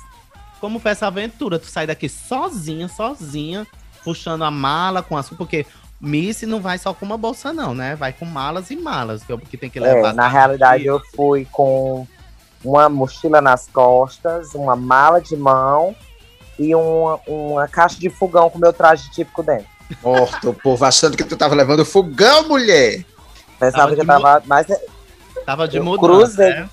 Como 0.60 0.80
foi 0.80 0.92
essa 0.92 1.08
aventura? 1.08 1.60
Tu 1.60 1.68
sai 1.68 1.88
daqui 1.88 2.10
sozinha, 2.10 2.88
sozinha, 2.88 3.66
puxando 4.04 4.44
a 4.44 4.52
mala 4.52 5.02
com 5.02 5.16
as. 5.16 5.30
Porque 5.30 5.66
Miss 6.00 6.44
não 6.44 6.62
vai 6.62 6.78
só 6.78 6.94
com 6.94 7.06
uma 7.06 7.18
bolsa, 7.18 7.52
não, 7.52 7.74
né? 7.74 7.96
Vai 7.96 8.14
com 8.14 8.26
malas 8.26 8.70
e 8.70 8.76
malas, 8.76 9.24
que, 9.24 9.32
é 9.32 9.36
o 9.36 9.40
que 9.40 9.58
tem 9.58 9.70
que 9.70 9.80
levar. 9.80 10.10
É, 10.10 10.14
na 10.14 10.28
realidade, 10.28 10.86
eu 10.86 11.02
fui 11.16 11.48
com 11.52 12.08
uma 12.64 12.88
mochila 12.88 13.42
nas 13.42 13.68
costas, 13.68 14.54
uma 14.54 14.76
mala 14.76 15.20
de 15.20 15.36
mão 15.36 15.96
e 16.60 16.74
uma, 16.76 17.20
uma 17.28 17.68
caixa 17.68 18.00
de 18.00 18.10
fogão 18.10 18.50
com 18.50 18.60
meu 18.60 18.74
traje 18.74 19.10
típico 19.12 19.42
dentro. 19.42 19.68
Morto, 20.04 20.50
o 20.50 20.54
povo 20.54 20.84
achando 20.86 21.16
que 21.16 21.24
tu 21.24 21.36
tava 21.38 21.56
levando 21.56 21.86
fogão, 21.86 22.48
mulher. 22.48 23.06
Pensava 23.60 23.72
Tava 23.72 23.90
que 23.90 23.96
de 23.96 24.02
eu 24.02 24.06
tava. 24.06 24.44
Mas 24.46 24.68
Tava 25.46 25.68
de 25.68 25.80
mudança, 25.80 26.36
cruzei. 26.36 26.50
né? 26.50 26.70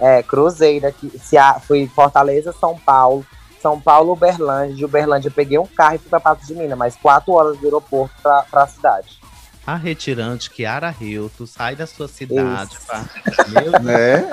é, 0.00 0.22
cruzei 0.22 0.80
daqui. 0.80 1.12
Se 1.22 1.36
a, 1.36 1.54
fui 1.54 1.86
Fortaleza, 1.88 2.54
São 2.58 2.78
Paulo. 2.78 3.26
São 3.60 3.80
Paulo, 3.80 4.12
Uberlândia. 4.12 4.74
De 4.76 4.84
Uberlândia, 4.84 5.28
eu 5.28 5.32
peguei 5.32 5.58
um 5.58 5.66
carro 5.66 5.96
e 5.96 5.98
fui 5.98 6.08
pra 6.08 6.20
Patos 6.20 6.46
de 6.46 6.54
Minas, 6.54 6.78
mais 6.78 6.96
quatro 6.96 7.32
horas 7.32 7.56
do 7.58 7.64
aeroporto 7.64 8.14
pra, 8.22 8.42
pra 8.50 8.66
cidade. 8.66 9.18
A 9.66 9.74
retirante 9.76 10.50
Kiara 10.50 10.94
tu 11.36 11.46
sai 11.46 11.76
da 11.76 11.86
sua 11.86 12.08
cidade. 12.08 12.74
Isso. 12.74 12.86
Pra... 12.86 13.04
Meu 13.62 13.72
Né? 13.80 14.30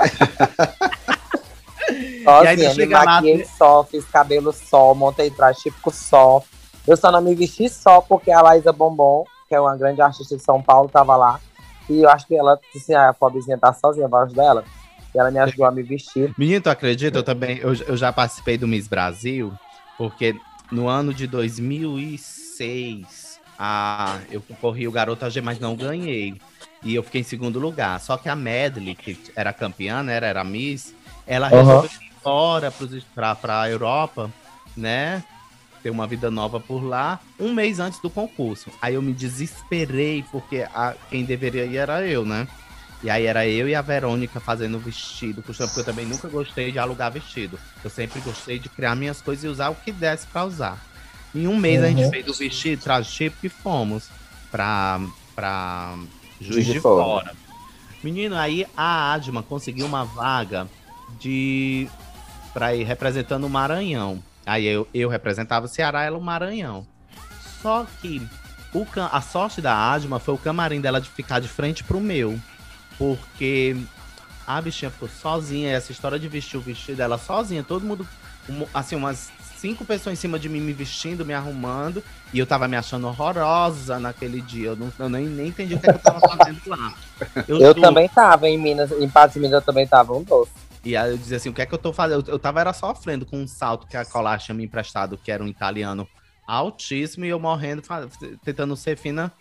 aí 2.28 2.58
tu 2.58 2.64
Sozinha, 2.64 2.70
me 2.70 2.76
chega 2.76 2.98
lá, 3.00 3.06
maquiei 3.06 3.44
tu- 3.44 3.50
só, 3.58 3.84
fiz 3.84 4.06
cabelo 4.06 4.52
só, 4.54 4.94
montei 4.94 5.30
traje 5.30 5.60
típico 5.60 5.92
só. 5.92 6.42
Eu 6.88 6.96
só 6.98 7.12
não 7.12 7.22
me 7.22 7.36
vesti 7.36 7.68
só 7.70 8.02
porque 8.02 8.32
a 8.32 8.42
Laísa 8.42 8.72
Bombom, 8.72 9.26
que 9.48 9.56
é 9.56 9.60
uma 9.60 9.76
grande 9.76 10.02
artista 10.02 10.36
de 10.36 10.42
São 10.44 10.62
Paulo, 10.62 10.90
tava 10.90 11.16
lá. 11.16 11.40
E 11.90 12.02
eu 12.02 12.10
acho 12.10 12.26
que 12.26 12.36
ela, 12.36 12.60
assim, 12.76 12.94
a 12.96 13.14
pobrezinha 13.14 13.58
tá 13.58 13.72
sozinha, 13.74 14.06
abaixo 14.06 14.34
dela. 14.34 14.64
E 14.64 14.85
ela 15.18 15.32
me 15.32 15.40
ajudou 15.40 15.66
a 15.66 15.72
me 15.72 15.84
vestir. 15.84 16.34
Menino, 16.38 16.62
tu 16.62 16.70
acredita? 16.70 17.20
Eu 17.20 17.24
também, 17.24 17.58
eu, 17.60 17.74
eu 17.74 17.98
já 17.98 18.12
participei 18.12 18.58
do 18.58 18.68
Miss 18.68 18.88
Brasil, 18.88 19.54
porque 19.98 20.42
no 20.72 20.88
ano 20.88 21.14
de 21.14 21.28
2006, 21.28 23.40
a, 23.58 24.20
eu 24.30 24.42
concorri 24.42 24.88
o 24.88 24.92
Garota 24.92 25.30
G, 25.30 25.42
mas 25.42 25.60
não 25.60 25.76
ganhei. 25.76 26.36
E 26.84 26.94
eu 26.94 27.04
fiquei 27.04 27.22
em 27.22 27.24
segundo 27.24 27.60
lugar. 27.60 28.00
Só 28.02 28.18
que 28.18 28.30
a 28.30 28.36
Medley, 28.36 28.96
que 28.96 29.18
era 29.36 29.54
campeã, 29.54 30.04
né, 30.04 30.16
era, 30.16 30.28
era 30.28 30.44
Miss, 30.44 30.94
ela 31.26 31.48
Aham. 31.48 31.58
resolveu 31.58 31.90
ir 31.90 32.20
embora 32.20 32.72
pros- 32.72 33.04
pra, 33.14 33.36
pra 33.36 33.70
Europa, 33.70 34.32
né? 34.76 35.24
Ter 35.82 35.90
uma 35.92 36.08
vida 36.08 36.32
nova 36.32 36.60
por 36.60 36.84
lá, 36.84 37.20
um 37.40 37.54
mês 37.54 37.80
antes 37.80 38.00
do 38.02 38.10
concurso. 38.10 38.72
Aí 38.82 38.96
eu 38.96 39.02
me 39.02 39.14
desesperei, 39.14 40.24
porque 40.32 40.66
a, 40.74 40.96
quem 41.10 41.24
deveria 41.24 41.66
ir 41.66 41.78
era 41.78 42.06
eu, 42.08 42.26
né? 42.26 42.48
E 43.04 43.10
aí 43.10 43.26
era 43.26 43.48
eu 43.48 43.68
e 43.70 43.76
a 43.76 43.82
Verônica 43.82 44.40
fazendo 44.40 44.80
vestido, 44.80 45.44
costurando, 45.44 45.74
porque 45.74 45.82
eu 45.90 45.94
também 45.94 46.06
nunca 46.06 46.28
gostei 46.28 46.72
de 46.72 46.80
alugar 46.80 47.12
vestido. 47.12 47.60
Eu 47.84 47.90
sempre 47.90 48.20
gostei 48.22 48.58
de 48.58 48.68
criar 48.70 48.96
minhas 48.96 49.22
coisas 49.22 49.44
e 49.44 49.48
usar 49.48 49.70
o 49.70 49.76
que 49.76 49.92
desse 49.92 50.26
pra 50.28 50.46
usar. 50.46 50.84
Em 51.34 51.48
um 51.48 51.58
mês 51.58 51.84
a 51.84 51.88
gente 51.88 52.04
Uhum. 52.04 52.10
fez 52.10 52.28
o 52.28 52.34
vestido, 52.34 52.82
traje 52.82 53.12
típico 53.12 53.46
e 53.46 53.50
fomos 53.50 54.10
pra, 54.50 55.00
pra 55.36 55.96
Juiz 56.40 56.66
de 56.66 56.74
de 56.74 56.80
Fora. 56.80 57.04
Fora. 57.04 57.36
Menino, 58.04 58.36
aí 58.36 58.66
a 58.76 59.14
Adma 59.14 59.44
conseguiu 59.44 59.86
uma 59.86 60.06
vaga 60.06 60.68
de 61.20 61.88
pra 62.54 62.74
ir 62.76 62.84
representando 62.84 63.44
o 63.46 63.50
Maranhão. 63.50 64.24
Aí 64.46 64.66
eu, 64.66 64.88
eu 64.94 65.10
representava 65.10 65.66
o 65.66 65.70
Ceará, 65.70 66.04
ela 66.04 66.18
o 66.18 66.22
Maranhão. 66.22 66.88
Só 67.62 67.86
que 68.02 68.22
o, 68.74 68.86
a 69.12 69.22
sorte 69.22 69.60
da 69.62 69.92
Adma 69.92 70.20
foi 70.20 70.34
o 70.36 70.38
camarim 70.38 70.80
dela 70.80 71.02
de 71.02 71.10
ficar 71.10 71.40
de 71.40 71.48
frente 71.48 71.84
pro 71.84 72.00
meu. 72.00 72.40
Porque 72.98 73.76
a 74.48 74.62
bichinha 74.62 74.92
ficou 74.92 75.10
sozinha, 75.10 75.72
essa 75.72 75.92
história 75.92 76.20
de 76.20 76.28
vestir 76.28 76.58
o 76.58 76.62
vestido 76.62 76.98
dela 76.98 77.18
sozinha, 77.18 77.64
todo 77.64 77.86
mundo, 77.86 78.08
assim, 78.74 78.96
umas 78.96 79.32
cinco 79.58 79.84
pessoas 79.84 80.14
em 80.14 80.22
cima 80.22 80.38
de 80.38 80.48
mim 80.48 80.60
me 80.60 80.74
vestindo, 80.74 81.26
me 81.26 81.34
arrumando, 81.34 82.04
e 82.32 82.38
eu 82.38 82.46
tava 82.46 82.68
me 82.68 82.78
achando 82.78 83.08
horrorosa 83.08 84.00
naquele 84.00 84.40
dia. 84.42 84.70
Eu, 84.70 84.76
não, 84.76 84.94
eu 85.00 85.10
nem, 85.10 85.26
nem 85.26 85.48
entendi 85.48 85.74
o 85.74 85.80
que, 85.80 85.90
é 85.90 85.94
que 85.94 86.00
eu 86.00 86.04
tava 86.04 86.20
fazendo 86.20 86.62
lá. 86.68 86.94
Eu 87.48 87.60
juro. 87.60 87.82
também 87.82 88.08
tava 88.08 88.48
em 88.48 88.58
Minas, 88.58 88.92
em 88.92 89.10
Patos 89.10 89.34
de 89.34 89.40
Minas 89.40 89.56
eu 89.56 89.62
também 89.62 89.88
tava 89.88 90.14
um 90.14 90.24
doce. 90.24 90.52
E 90.84 90.96
aí 90.96 91.10
eu 91.10 91.18
dizia 91.18 91.38
assim, 91.38 91.50
o 91.50 91.54
que 91.54 91.64
é 91.64 91.66
que 91.66 91.74
eu 91.74 91.80
tô 91.80 91.92
fazendo? 91.92 92.28
Eu, 92.28 92.34
eu 92.34 92.40
tava 92.40 92.62
era 92.62 92.72
sofrendo 92.72 93.26
com 93.26 93.42
um 93.42 93.48
salto 93.48 93.88
que 93.88 93.98
a 93.98 94.06
Colar 94.06 94.38
tinha 94.38 94.54
me 94.54 94.64
emprestado, 94.64 95.18
que 95.18 95.32
era 95.32 95.44
um 95.44 95.48
italiano 95.48 96.08
altíssimo, 96.46 97.26
e 97.26 97.30
eu 97.30 97.40
morrendo, 97.40 97.82
tentando 98.44 98.76
ser 98.76 98.96
fina 98.96 99.32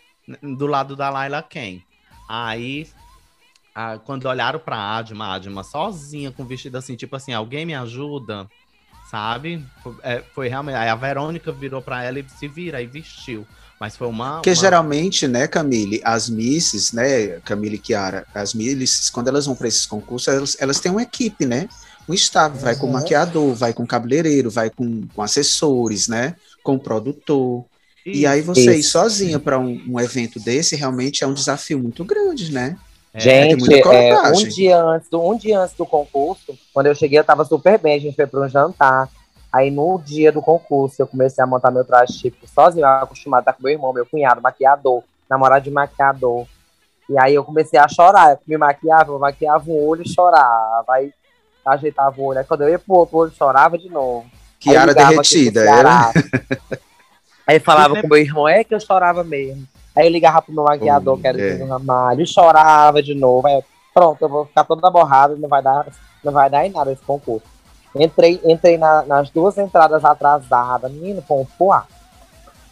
do 0.42 0.66
lado 0.66 0.96
da 0.96 1.10
Laila 1.10 1.42
Ken. 1.42 1.82
Aí 2.26 2.88
a, 3.74 3.98
quando 3.98 4.26
olharam 4.26 4.58
pra 4.58 4.96
Adma, 4.96 5.26
a 5.26 5.34
Adma 5.34 5.64
sozinha, 5.64 6.30
com 6.30 6.44
vestido 6.44 6.78
assim, 6.78 6.94
tipo 6.94 7.16
assim, 7.16 7.32
alguém 7.32 7.66
me 7.66 7.74
ajuda, 7.74 8.48
sabe? 9.10 9.64
Foi, 9.82 9.94
é, 10.02 10.22
foi 10.34 10.48
realmente. 10.48 10.76
Aí 10.76 10.88
a 10.88 10.94
Verônica 10.94 11.50
virou 11.50 11.82
pra 11.82 12.04
ela 12.04 12.18
e 12.18 12.26
se 12.28 12.46
vira 12.46 12.80
e 12.80 12.86
vestiu. 12.86 13.46
Mas 13.80 13.96
foi 13.96 14.06
uma. 14.06 14.34
Porque 14.34 14.50
uma... 14.50 14.56
geralmente, 14.56 15.26
né, 15.26 15.48
Camille, 15.48 16.00
as 16.04 16.28
misses, 16.28 16.92
né, 16.92 17.40
Camille 17.40 17.76
e 17.76 17.78
Kiara, 17.78 18.26
as 18.34 18.54
misses, 18.54 19.10
quando 19.10 19.28
elas 19.28 19.46
vão 19.46 19.56
para 19.56 19.68
esses 19.68 19.86
concursos, 19.86 20.28
elas, 20.28 20.56
elas 20.60 20.80
têm 20.80 20.92
uma 20.92 21.02
equipe, 21.02 21.44
né? 21.44 21.68
Um 22.08 22.14
staff, 22.14 22.56
uhum. 22.56 22.62
vai 22.62 22.76
com 22.76 22.86
maquiador, 22.86 23.54
vai 23.54 23.72
com 23.72 23.86
cabeleireiro, 23.86 24.50
vai 24.50 24.70
com, 24.70 25.06
com 25.14 25.22
assessores, 25.22 26.06
né? 26.06 26.36
Com 26.62 26.78
produtor. 26.78 27.64
Isso, 28.04 28.20
e 28.20 28.26
aí 28.26 28.42
você 28.42 28.76
isso. 28.76 28.80
ir 28.80 28.82
sozinha 28.82 29.38
para 29.38 29.58
um, 29.58 29.82
um, 29.88 29.98
evento 29.98 30.38
desse 30.38 30.76
realmente 30.76 31.24
é 31.24 31.26
um 31.26 31.32
desafio 31.32 31.78
muito 31.78 32.04
grande, 32.04 32.52
né? 32.52 32.76
É, 33.14 33.20
gente, 33.20 33.72
é, 33.72 34.20
um, 34.28 34.48
dia 34.48 34.82
antes 34.82 35.08
do, 35.08 35.22
um 35.22 35.38
dia 35.38 35.60
antes 35.60 35.76
do 35.76 35.86
concurso, 35.86 36.58
quando 36.72 36.86
eu 36.86 36.94
cheguei, 36.96 37.16
eu 37.16 37.24
tava 37.24 37.44
super 37.44 37.78
bem, 37.78 37.94
a 37.94 38.00
gente 38.00 38.16
foi 38.16 38.26
para 38.26 38.40
um 38.40 38.48
jantar. 38.48 39.08
Aí 39.52 39.70
no 39.70 40.00
dia 40.04 40.32
do 40.32 40.42
concurso, 40.42 41.00
eu 41.00 41.06
comecei 41.06 41.42
a 41.42 41.46
montar 41.46 41.70
meu 41.70 41.84
traje 41.84 42.18
tipo 42.18 42.48
sozinho, 42.48 42.84
acostumado 42.84 43.38
a 43.38 43.42
estar 43.42 43.52
com 43.52 43.62
meu 43.62 43.72
irmão, 43.72 43.92
meu 43.92 44.04
cunhado, 44.04 44.42
maquiador, 44.42 45.04
namorado 45.30 45.62
de 45.62 45.70
maquiador. 45.70 46.44
E 47.08 47.16
aí 47.16 47.36
eu 47.36 47.44
comecei 47.44 47.78
a 47.78 47.86
chorar, 47.86 48.32
eu 48.32 48.38
me 48.48 48.56
maquiava, 48.56 49.12
eu 49.12 49.18
maquiava 49.20 49.70
o 49.70 49.86
olho 49.86 50.02
e 50.02 50.08
chorava. 50.08 50.84
Aí 50.88 51.12
ajeitava 51.64 52.20
o 52.20 52.24
olho. 52.24 52.40
Aí 52.40 52.44
quando 52.44 52.62
eu 52.62 52.68
ia 52.68 52.80
pro 52.80 52.96
outro 52.96 53.18
olho, 53.18 53.32
chorava 53.32 53.78
de 53.78 53.88
novo. 53.88 54.26
Kiara 54.58 54.92
derretida, 54.92 55.62
é? 55.62 55.70
Aí 57.46 57.60
falava 57.60 58.00
com 58.00 58.08
meu 58.08 58.18
irmão, 58.18 58.48
é 58.48 58.64
que 58.64 58.74
eu 58.74 58.80
chorava 58.80 59.22
mesmo. 59.22 59.68
Aí 59.94 60.06
eu 60.06 60.10
ligava 60.10 60.42
pro 60.42 60.52
meu 60.52 60.64
maquiador, 60.64 61.18
que 61.20 61.26
era 61.26 61.40
é. 61.40 61.62
o 61.62 61.68
Ramalho, 61.68 62.22
e 62.22 62.26
chorava 62.26 63.02
de 63.02 63.14
novo. 63.14 63.46
Aí, 63.46 63.62
pronto, 63.92 64.20
eu 64.22 64.28
vou 64.28 64.46
ficar 64.46 64.64
toda 64.64 64.90
borrada, 64.90 65.36
não 65.36 65.48
vai 65.48 65.62
dar, 65.62 65.86
não 66.22 66.32
vai 66.32 66.50
dar 66.50 66.66
em 66.66 66.70
nada 66.70 66.92
esse 66.92 67.02
concurso. 67.02 67.46
Entrei, 67.94 68.40
entrei 68.44 68.76
na, 68.76 69.04
nas 69.04 69.30
duas 69.30 69.56
entradas 69.56 70.04
atrasadas, 70.04 70.90
menino, 70.90 71.24
poá. 71.56 71.86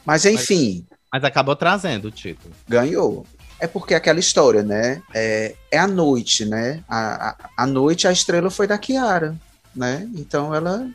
Mas 0.05 0.25
enfim. 0.25 0.85
Mas, 0.91 0.99
mas, 1.13 1.25
acabou 1.25 1.55
trazendo 1.55 2.07
o 2.07 2.11
título. 2.11 2.53
Ganhou. 2.69 3.25
É 3.61 3.69
porque 3.69 3.95
aquela 3.95 4.19
história, 4.19 4.65
né? 4.65 5.01
É, 5.15 5.55
é 5.71 5.79
a 5.79 5.87
noite, 5.87 6.45
né? 6.45 6.83
A, 6.89 7.29
a, 7.29 7.37
a 7.59 7.67
noite, 7.67 8.09
a 8.09 8.13
estrela 8.13 8.51
foi 8.51 8.67
da 8.67 8.77
Kiara, 8.77 9.37
né? 9.77 10.09
Então 10.17 10.53
ela 10.53 10.89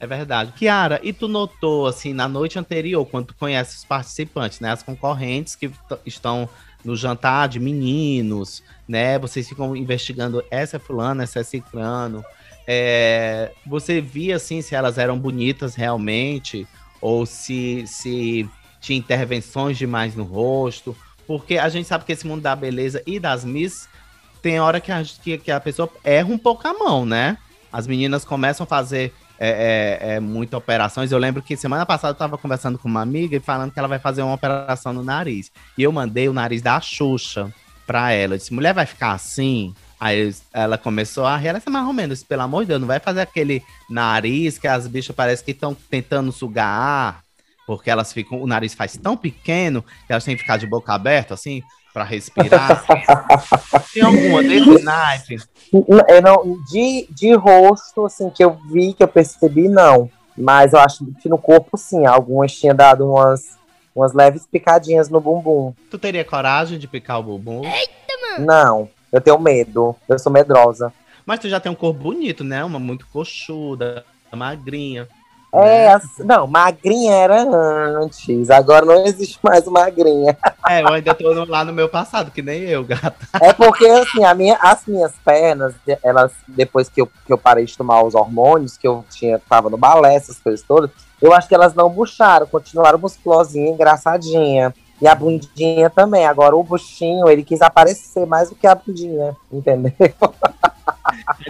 é 0.00 0.06
verdade. 0.06 0.52
Kiara, 0.52 0.98
e 1.02 1.12
tu 1.12 1.28
notou, 1.28 1.86
assim, 1.86 2.14
na 2.14 2.26
noite 2.26 2.58
anterior, 2.58 3.04
quando 3.04 3.26
tu 3.26 3.34
conhece 3.34 3.76
os 3.76 3.84
participantes, 3.84 4.58
né? 4.58 4.72
As 4.72 4.82
concorrentes 4.82 5.54
que 5.54 5.70
estão 6.06 6.48
no 6.82 6.96
jantar 6.96 7.48
de 7.48 7.60
meninos, 7.60 8.62
né? 8.88 9.18
Vocês 9.18 9.46
ficam 9.46 9.76
investigando 9.76 10.42
essa 10.50 10.78
é 10.78 10.80
fulana, 10.80 11.22
essa 11.22 11.40
é 11.40 11.42
ciclano. 11.42 12.24
É, 12.66 13.52
você 13.66 14.00
via, 14.00 14.36
assim, 14.36 14.62
se 14.62 14.74
elas 14.74 14.96
eram 14.96 15.18
bonitas 15.18 15.74
realmente, 15.74 16.66
ou 16.98 17.26
se, 17.26 17.84
se 17.86 18.48
tinha 18.80 18.98
intervenções 18.98 19.76
demais 19.76 20.16
no 20.16 20.24
rosto. 20.24 20.96
Porque 21.26 21.58
a 21.58 21.68
gente 21.68 21.86
sabe 21.86 22.06
que 22.06 22.12
esse 22.12 22.26
mundo 22.26 22.40
da 22.40 22.56
beleza 22.56 23.02
e 23.06 23.20
das 23.20 23.44
Miss 23.44 23.86
tem 24.40 24.58
hora 24.58 24.80
que 24.80 24.90
a, 24.90 25.02
que, 25.04 25.36
que 25.36 25.50
a 25.50 25.60
pessoa 25.60 25.90
erra 26.02 26.28
um 26.28 26.38
pouco 26.38 26.66
a 26.66 26.72
mão, 26.72 27.04
né? 27.04 27.36
As 27.70 27.86
meninas 27.86 28.24
começam 28.24 28.64
a 28.64 28.66
fazer 28.66 29.12
é, 29.40 29.98
é, 30.02 30.14
é 30.14 30.20
muitas 30.20 30.58
operações. 30.58 31.10
Eu 31.10 31.18
lembro 31.18 31.42
que 31.42 31.56
semana 31.56 31.86
passada 31.86 32.10
eu 32.10 32.12
estava 32.12 32.36
conversando 32.36 32.78
com 32.78 32.86
uma 32.86 33.00
amiga 33.00 33.34
e 33.36 33.40
falando 33.40 33.72
que 33.72 33.78
ela 33.78 33.88
vai 33.88 33.98
fazer 33.98 34.22
uma 34.22 34.34
operação 34.34 34.92
no 34.92 35.02
nariz. 35.02 35.50
E 35.78 35.82
eu 35.82 35.90
mandei 35.90 36.28
o 36.28 36.32
nariz 36.34 36.60
da 36.60 36.78
Xuxa 36.78 37.50
pra 37.86 38.12
ela. 38.12 38.34
Eu 38.34 38.38
disse, 38.38 38.52
mulher 38.52 38.74
vai 38.74 38.84
ficar 38.84 39.12
assim? 39.12 39.74
Aí 39.98 40.34
ela 40.52 40.78
começou 40.78 41.26
a 41.26 41.36
rir, 41.36 41.48
ela 41.48 41.58
disse, 41.58 41.70
mais 41.70 41.86
ou 41.86 41.92
menos, 41.92 42.22
pelo 42.22 42.42
amor 42.42 42.62
de 42.62 42.68
Deus, 42.68 42.80
não 42.80 42.88
vai 42.88 43.00
fazer 43.00 43.22
aquele 43.22 43.62
nariz 43.88 44.58
que 44.58 44.68
as 44.68 44.86
bichas 44.86 45.14
parecem 45.14 45.44
que 45.44 45.50
estão 45.50 45.74
tentando 45.74 46.32
sugar 46.32 46.66
ar, 46.66 47.24
porque 47.66 47.90
elas 47.90 48.12
ficam, 48.12 48.40
o 48.40 48.46
nariz 48.46 48.72
faz 48.72 48.96
tão 48.96 49.16
pequeno 49.16 49.82
que 50.06 50.12
elas 50.12 50.24
têm 50.24 50.34
que 50.36 50.42
ficar 50.42 50.56
de 50.56 50.66
boca 50.66 50.94
aberta, 50.94 51.34
assim, 51.34 51.62
para 51.92 52.04
respirar. 52.04 52.84
Tem 53.92 54.02
alguma 54.02 54.42
desse 54.42 54.82
naipe? 54.82 55.36
Eu 55.72 56.22
não, 56.22 56.62
de, 56.70 57.06
de 57.10 57.34
rosto, 57.34 58.06
assim, 58.06 58.30
que 58.30 58.44
eu 58.44 58.58
vi, 58.70 58.92
que 58.92 59.02
eu 59.02 59.08
percebi, 59.08 59.68
não. 59.68 60.10
Mas 60.36 60.72
eu 60.72 60.80
acho 60.80 61.04
que 61.20 61.28
no 61.28 61.38
corpo, 61.38 61.76
sim. 61.76 62.06
Algumas 62.06 62.52
tinham 62.52 62.74
dado 62.74 63.10
umas, 63.10 63.58
umas 63.94 64.12
leves 64.12 64.46
picadinhas 64.46 65.08
no 65.08 65.20
bumbum. 65.20 65.74
Tu 65.90 65.98
teria 65.98 66.24
coragem 66.24 66.78
de 66.78 66.88
picar 66.88 67.20
o 67.20 67.22
bumbum? 67.22 67.64
Eita, 67.64 67.92
mano! 68.22 68.46
Não, 68.46 68.90
eu 69.12 69.20
tenho 69.20 69.38
medo. 69.38 69.94
Eu 70.08 70.18
sou 70.18 70.32
medrosa. 70.32 70.92
Mas 71.26 71.40
tu 71.40 71.48
já 71.48 71.60
tem 71.60 71.70
um 71.70 71.76
corpo 71.76 72.00
bonito, 72.00 72.42
né? 72.42 72.64
Uma 72.64 72.78
muito 72.78 73.06
coxuda, 73.08 74.04
magrinha. 74.32 75.08
É, 75.52 75.94
né? 75.94 76.00
não, 76.20 76.46
magrinha 76.46 77.12
era 77.12 77.42
antes, 77.42 78.50
agora 78.50 78.86
não 78.86 79.04
existe 79.04 79.38
mais 79.42 79.66
magrinha. 79.66 80.36
É, 80.68 80.82
eu 80.82 80.88
ainda 80.88 81.14
tô 81.14 81.44
lá 81.46 81.64
no 81.64 81.72
meu 81.72 81.88
passado, 81.88 82.30
que 82.30 82.42
nem 82.42 82.60
eu, 82.60 82.84
gata. 82.84 83.16
É 83.40 83.52
porque, 83.52 83.86
assim, 83.86 84.22
a 84.22 84.32
minha, 84.34 84.56
as 84.60 84.86
minhas 84.86 85.12
pernas, 85.24 85.74
elas, 86.04 86.30
depois 86.46 86.88
que 86.88 87.00
eu, 87.00 87.06
que 87.26 87.32
eu 87.32 87.38
parei 87.38 87.64
de 87.64 87.76
tomar 87.76 88.04
os 88.04 88.14
hormônios, 88.14 88.76
que 88.76 88.86
eu 88.86 89.04
tinha, 89.10 89.40
tava 89.48 89.68
no 89.68 89.76
balé, 89.76 90.14
essas 90.14 90.38
coisas 90.38 90.62
todas, 90.62 90.90
eu 91.20 91.32
acho 91.32 91.48
que 91.48 91.54
elas 91.54 91.74
não 91.74 91.90
bucharam, 91.90 92.46
continuaram 92.46 92.98
musculosinha, 92.98 93.70
engraçadinha. 93.70 94.72
E 95.00 95.08
a 95.08 95.14
bundinha 95.14 95.88
também. 95.88 96.26
Agora 96.26 96.54
o 96.54 96.62
buchinho, 96.62 97.28
ele 97.28 97.42
quis 97.42 97.62
aparecer 97.62 98.26
mais 98.26 98.50
do 98.50 98.54
que 98.54 98.66
a 98.66 98.74
bundinha, 98.74 99.34
entendeu? 99.50 99.92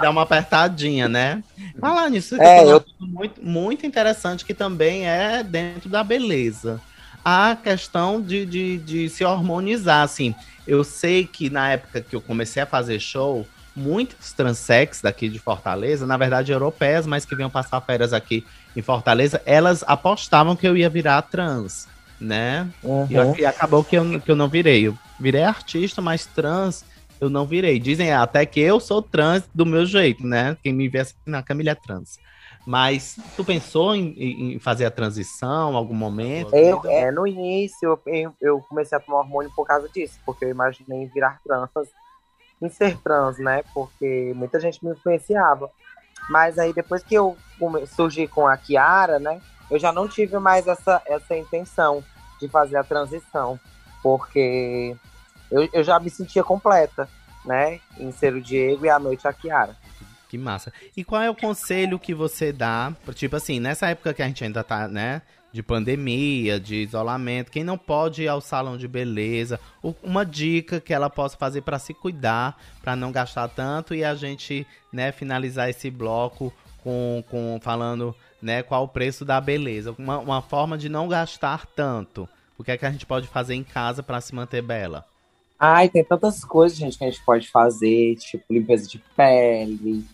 Dá 0.00 0.10
uma 0.10 0.22
apertadinha, 0.22 1.08
né? 1.08 1.42
Falar 1.80 2.08
nisso 2.10 2.34
aqui 2.34 2.44
é, 2.44 2.64
eu... 2.64 2.84
muito, 2.98 3.44
muito 3.44 3.86
interessante 3.86 4.44
que 4.44 4.54
também 4.54 5.06
é 5.08 5.42
dentro 5.42 5.88
da 5.88 6.02
beleza. 6.02 6.80
A 7.24 7.56
questão 7.56 8.20
de, 8.20 8.46
de, 8.46 8.78
de 8.78 9.08
se 9.08 9.24
hormonizar, 9.24 10.02
assim. 10.02 10.34
Eu 10.66 10.84
sei 10.84 11.26
que 11.26 11.50
na 11.50 11.72
época 11.72 12.00
que 12.00 12.16
eu 12.16 12.20
comecei 12.20 12.62
a 12.62 12.66
fazer 12.66 12.98
show, 12.98 13.46
muitos 13.74 14.32
transex 14.32 15.00
daqui 15.00 15.28
de 15.28 15.38
Fortaleza, 15.38 16.06
na 16.06 16.16
verdade 16.16 16.52
europeias, 16.52 17.06
mas 17.06 17.24
que 17.24 17.34
vinham 17.34 17.50
passar 17.50 17.80
férias 17.80 18.12
aqui 18.12 18.44
em 18.74 18.82
Fortaleza, 18.82 19.42
elas 19.44 19.84
apostavam 19.86 20.56
que 20.56 20.66
eu 20.66 20.76
ia 20.76 20.88
virar 20.88 21.22
trans, 21.22 21.88
né? 22.20 22.68
Uhum. 22.82 23.06
E, 23.36 23.40
e, 23.40 23.46
acabou 23.46 23.82
que 23.82 23.96
eu, 23.96 24.20
que 24.20 24.30
eu 24.30 24.36
não 24.36 24.48
virei. 24.48 24.86
Eu 24.86 24.98
virei 25.18 25.42
artista, 25.42 26.00
mas 26.00 26.26
trans 26.26 26.84
eu 27.20 27.28
não 27.28 27.46
virei. 27.46 27.78
Dizem 27.78 28.12
até 28.12 28.46
que 28.46 28.60
eu 28.60 28.80
sou 28.80 29.02
trans 29.02 29.48
do 29.54 29.66
meu 29.66 29.84
jeito, 29.84 30.26
né? 30.26 30.56
Quem 30.62 30.72
me 30.72 30.88
vê 30.88 31.00
assim, 31.00 31.14
na 31.26 31.42
Camila 31.42 31.70
é 31.70 31.74
trans. 31.74 32.18
Mas 32.66 33.16
tu 33.36 33.44
pensou 33.44 33.94
em, 33.94 34.54
em, 34.54 34.58
fazer 34.58 34.84
a 34.84 34.90
transição 34.90 35.72
em 35.72 35.76
algum 35.76 35.94
momento? 35.94 36.54
Eu, 36.54 36.82
é, 36.84 37.10
no 37.10 37.26
início 37.26 37.98
eu, 38.06 38.34
eu, 38.40 38.60
comecei 38.60 38.96
a 38.96 39.00
tomar 39.00 39.20
hormônio 39.20 39.50
por 39.56 39.66
causa 39.66 39.88
disso, 39.88 40.18
porque 40.26 40.44
eu 40.44 40.50
imaginei 40.50 41.06
virar 41.06 41.40
trans, 41.42 41.70
em 42.60 42.68
ser 42.68 42.98
trans, 42.98 43.38
né? 43.38 43.62
Porque 43.72 44.32
muita 44.36 44.60
gente 44.60 44.84
me 44.84 44.92
influenciava. 44.92 45.70
Mas 46.28 46.58
aí 46.58 46.72
depois 46.72 47.02
que 47.02 47.14
eu 47.14 47.36
surgi 47.86 48.26
com 48.26 48.46
a 48.46 48.56
Kiara, 48.56 49.18
né? 49.18 49.40
Eu 49.70 49.78
já 49.78 49.92
não 49.92 50.06
tive 50.06 50.38
mais 50.38 50.66
essa, 50.66 51.00
essa 51.06 51.36
intenção 51.36 52.04
de 52.40 52.48
fazer 52.48 52.76
a 52.76 52.84
transição, 52.84 53.58
porque 54.02 54.96
eu, 55.50 55.68
eu 55.72 55.82
já 55.82 55.98
me 55.98 56.08
sentia 56.08 56.44
completa, 56.44 57.08
né? 57.44 57.80
Em 57.98 58.12
ser 58.12 58.34
o 58.34 58.40
Diego 58.40 58.86
e 58.86 58.90
à 58.90 58.98
noite 58.98 59.26
a 59.26 59.32
Kiara. 59.32 59.76
Que 60.28 60.38
massa. 60.38 60.72
E 60.96 61.02
qual 61.02 61.20
é 61.20 61.28
o 61.28 61.34
conselho 61.34 61.98
que 61.98 62.14
você 62.14 62.52
dá? 62.52 62.94
Tipo 63.14 63.34
assim, 63.34 63.58
nessa 63.58 63.88
época 63.88 64.14
que 64.14 64.22
a 64.22 64.26
gente 64.26 64.44
ainda 64.44 64.62
tá, 64.62 64.86
né? 64.86 65.22
De 65.52 65.60
pandemia, 65.60 66.60
de 66.60 66.76
isolamento, 66.76 67.50
quem 67.50 67.64
não 67.64 67.76
pode 67.76 68.22
ir 68.22 68.28
ao 68.28 68.40
salão 68.40 68.78
de 68.78 68.86
beleza, 68.86 69.58
uma 70.00 70.24
dica 70.24 70.80
que 70.80 70.94
ela 70.94 71.10
possa 71.10 71.36
fazer 71.36 71.62
para 71.62 71.76
se 71.80 71.92
cuidar, 71.92 72.56
para 72.80 72.94
não 72.94 73.10
gastar 73.10 73.48
tanto 73.48 73.92
e 73.92 74.04
a 74.04 74.14
gente, 74.14 74.64
né, 74.92 75.10
finalizar 75.10 75.68
esse 75.68 75.90
bloco 75.90 76.52
com, 76.84 77.24
com 77.28 77.58
falando, 77.60 78.14
né, 78.40 78.62
qual 78.62 78.84
o 78.84 78.88
preço 78.88 79.24
da 79.24 79.40
beleza, 79.40 79.92
uma, 79.98 80.18
uma 80.18 80.40
forma 80.40 80.78
de 80.78 80.88
não 80.88 81.08
gastar 81.08 81.66
tanto. 81.66 82.28
O 82.56 82.62
que 82.62 82.70
é 82.70 82.78
que 82.78 82.86
a 82.86 82.90
gente 82.92 83.04
pode 83.04 83.26
fazer 83.26 83.54
em 83.54 83.64
casa 83.64 84.04
para 84.04 84.20
se 84.20 84.32
manter 84.32 84.62
bela? 84.62 85.04
Ai, 85.62 85.90
tem 85.90 86.02
tantas 86.02 86.42
coisas, 86.42 86.78
gente, 86.78 86.96
que 86.96 87.04
a 87.04 87.10
gente 87.10 87.22
pode 87.22 87.46
fazer, 87.50 88.16
tipo 88.16 88.44
limpeza 88.50 88.88
de 88.88 88.98
pele, 89.14 90.06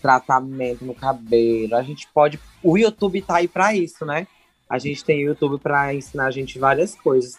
tratamento 0.00 0.84
no 0.84 0.94
cabelo. 0.94 1.74
A 1.74 1.82
gente 1.82 2.06
pode. 2.14 2.38
O 2.62 2.78
YouTube 2.78 3.20
tá 3.20 3.38
aí 3.38 3.48
para 3.48 3.74
isso, 3.74 4.06
né? 4.06 4.28
A 4.70 4.78
gente 4.78 5.04
tem 5.04 5.24
o 5.24 5.30
YouTube 5.30 5.58
para 5.58 5.92
ensinar 5.92 6.26
a 6.26 6.30
gente 6.30 6.60
várias 6.60 6.94
coisas. 6.94 7.36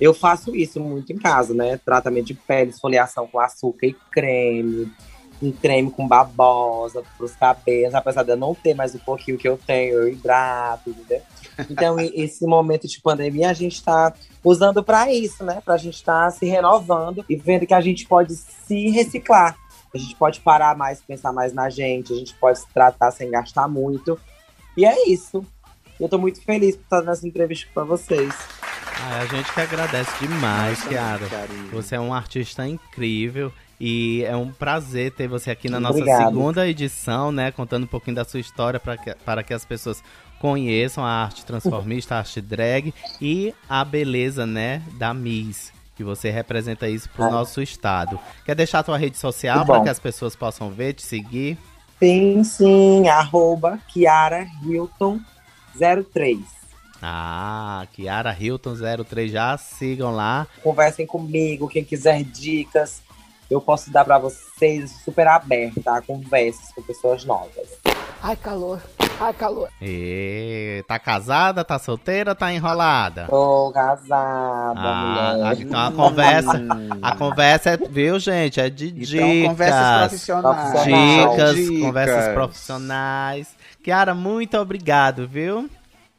Eu 0.00 0.12
faço 0.12 0.56
isso 0.56 0.80
muito 0.80 1.12
em 1.12 1.16
casa, 1.16 1.54
né? 1.54 1.78
Tratamento 1.78 2.26
de 2.26 2.34
pele, 2.34 2.70
esfoliação 2.70 3.28
com 3.28 3.38
açúcar 3.38 3.86
e 3.86 3.92
creme, 4.10 4.92
um 5.40 5.52
creme 5.52 5.90
com 5.92 6.08
babosa 6.08 7.04
pros 7.16 7.36
cabelos, 7.36 7.94
apesar 7.94 8.24
de 8.24 8.32
eu 8.32 8.36
não 8.36 8.52
ter 8.52 8.74
mais 8.74 8.94
um 8.94 8.98
pouquinho 8.98 9.38
que 9.38 9.48
eu 9.48 9.56
tenho, 9.64 9.94
eu 9.94 10.08
hidrato, 10.08 10.90
entendeu? 10.90 11.22
Então, 11.70 11.96
esse 11.98 12.46
momento 12.46 12.86
de 12.86 13.00
pandemia, 13.00 13.50
a 13.50 13.54
gente 13.54 13.76
está 13.76 14.12
usando 14.44 14.82
para 14.82 15.12
isso, 15.12 15.44
né? 15.44 15.60
Para 15.64 15.74
a 15.74 15.78
gente 15.78 15.94
estar 15.94 16.24
tá 16.24 16.30
se 16.30 16.46
renovando 16.46 17.24
e 17.28 17.36
vendo 17.36 17.66
que 17.66 17.74
a 17.74 17.80
gente 17.80 18.06
pode 18.06 18.34
se 18.34 18.90
reciclar. 18.90 19.56
A 19.94 19.98
gente 19.98 20.14
pode 20.16 20.40
parar 20.40 20.76
mais, 20.76 21.00
pensar 21.00 21.32
mais 21.32 21.52
na 21.52 21.70
gente, 21.70 22.12
a 22.12 22.16
gente 22.16 22.34
pode 22.34 22.58
se 22.58 22.66
tratar 22.72 23.10
sem 23.10 23.30
gastar 23.30 23.66
muito. 23.66 24.18
E 24.76 24.84
é 24.84 25.08
isso. 25.08 25.44
Eu 25.98 26.08
tô 26.08 26.18
muito 26.18 26.42
feliz 26.42 26.76
por 26.76 26.82
estar 26.82 27.02
nessa 27.02 27.26
entrevista 27.26 27.66
com 27.74 27.84
vocês. 27.86 28.34
Ah, 29.00 29.20
a 29.20 29.26
gente 29.26 29.50
que 29.52 29.60
agradece 29.60 30.10
demais, 30.20 30.82
Kiara. 30.84 31.26
Você 31.72 31.96
é 31.96 32.00
um 32.00 32.12
artista 32.12 32.66
incrível. 32.66 33.52
E 33.78 34.24
é 34.24 34.34
um 34.34 34.50
prazer 34.50 35.12
ter 35.12 35.28
você 35.28 35.50
aqui 35.50 35.68
na 35.68 35.78
nossa 35.78 35.98
Obrigado. 35.98 36.28
segunda 36.28 36.66
edição, 36.66 37.30
né? 37.30 37.50
Contando 37.50 37.84
um 37.84 37.88
pouquinho 37.88 38.16
da 38.16 38.24
sua 38.24 38.40
história 38.40 38.80
para 38.80 38.96
que, 38.96 39.14
para 39.16 39.42
que 39.42 39.52
as 39.52 39.66
pessoas 39.66 40.02
conheçam 40.40 41.04
a 41.04 41.24
arte 41.24 41.44
transformista, 41.44 42.14
a 42.14 42.18
arte 42.18 42.40
drag 42.40 42.94
e 43.20 43.54
a 43.68 43.84
beleza, 43.84 44.46
né, 44.46 44.82
da 44.98 45.12
Miss. 45.12 45.72
Que 45.94 46.04
você 46.04 46.30
representa 46.30 46.88
isso 46.88 47.08
pro 47.08 47.24
é. 47.24 47.30
nosso 47.30 47.62
estado. 47.62 48.20
Quer 48.44 48.54
deixar 48.54 48.80
a 48.80 48.82
tua 48.82 48.98
rede 48.98 49.16
social 49.16 49.64
para 49.64 49.82
que 49.82 49.88
as 49.88 49.98
pessoas 49.98 50.36
possam 50.36 50.70
ver, 50.70 50.92
te 50.92 51.02
seguir? 51.02 51.56
Sim, 51.98 52.44
sim. 52.44 53.08
Arroba 53.08 53.78
Kiara 53.88 54.46
Hilton 54.62 55.18
03. 56.12 56.38
Ah, 57.00 57.86
Kiara 57.92 58.36
Hilton 58.38 58.74
03, 59.04 59.30
já 59.30 59.56
sigam 59.56 60.14
lá. 60.14 60.46
Conversem 60.62 61.06
comigo, 61.06 61.68
quem 61.68 61.84
quiser 61.84 62.22
dicas, 62.22 63.02
eu 63.50 63.60
posso 63.60 63.90
dar 63.90 64.04
para 64.04 64.18
vocês 64.18 64.90
super 65.04 65.26
aberta 65.26 65.96
a 65.96 66.02
conversas 66.02 66.72
com 66.74 66.82
pessoas 66.82 67.24
novas. 67.24 67.68
Ai, 68.22 68.36
calor. 68.36 68.80
Ai, 69.20 69.32
calor. 69.32 69.70
E 69.80 70.84
tá 70.86 70.98
casada, 70.98 71.64
tá 71.64 71.78
solteira, 71.78 72.34
tá 72.34 72.52
enrolada? 72.52 73.26
Tô 73.28 73.70
casada, 73.72 74.78
ah, 74.80 75.34
mulher. 75.36 75.60
Então 75.60 75.80
a 75.80 75.92
conversa, 75.92 76.66
a 77.00 77.16
conversa 77.16 77.70
é, 77.70 77.76
viu, 77.76 78.18
gente? 78.18 78.60
É 78.60 78.68
de 78.68 78.88
então, 78.88 79.28
dicas. 79.28 79.48
conversas 79.48 80.08
profissionais. 80.08 80.84
Dicas, 80.84 81.54
dicas, 81.54 81.80
conversas 81.80 82.34
profissionais. 82.34 83.56
Kiara, 83.82 84.14
muito 84.14 84.58
obrigado, 84.58 85.28
viu? 85.28 85.70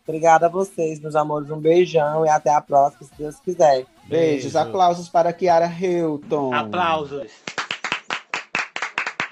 Obrigada 0.07 0.45
a 0.45 0.49
vocês, 0.49 0.99
meus 0.99 1.15
amores. 1.15 1.51
Um 1.51 1.59
beijão 1.59 2.25
e 2.25 2.29
até 2.29 2.49
a 2.53 2.61
próxima, 2.61 3.03
se 3.03 3.11
Deus 3.17 3.35
quiser. 3.41 3.85
Beijos, 4.07 4.53
Beijo. 4.53 4.57
aplausos 4.57 5.09
para 5.09 5.33
Kiara 5.33 5.67
Hilton. 5.67 6.53
Aplausos. 6.53 7.31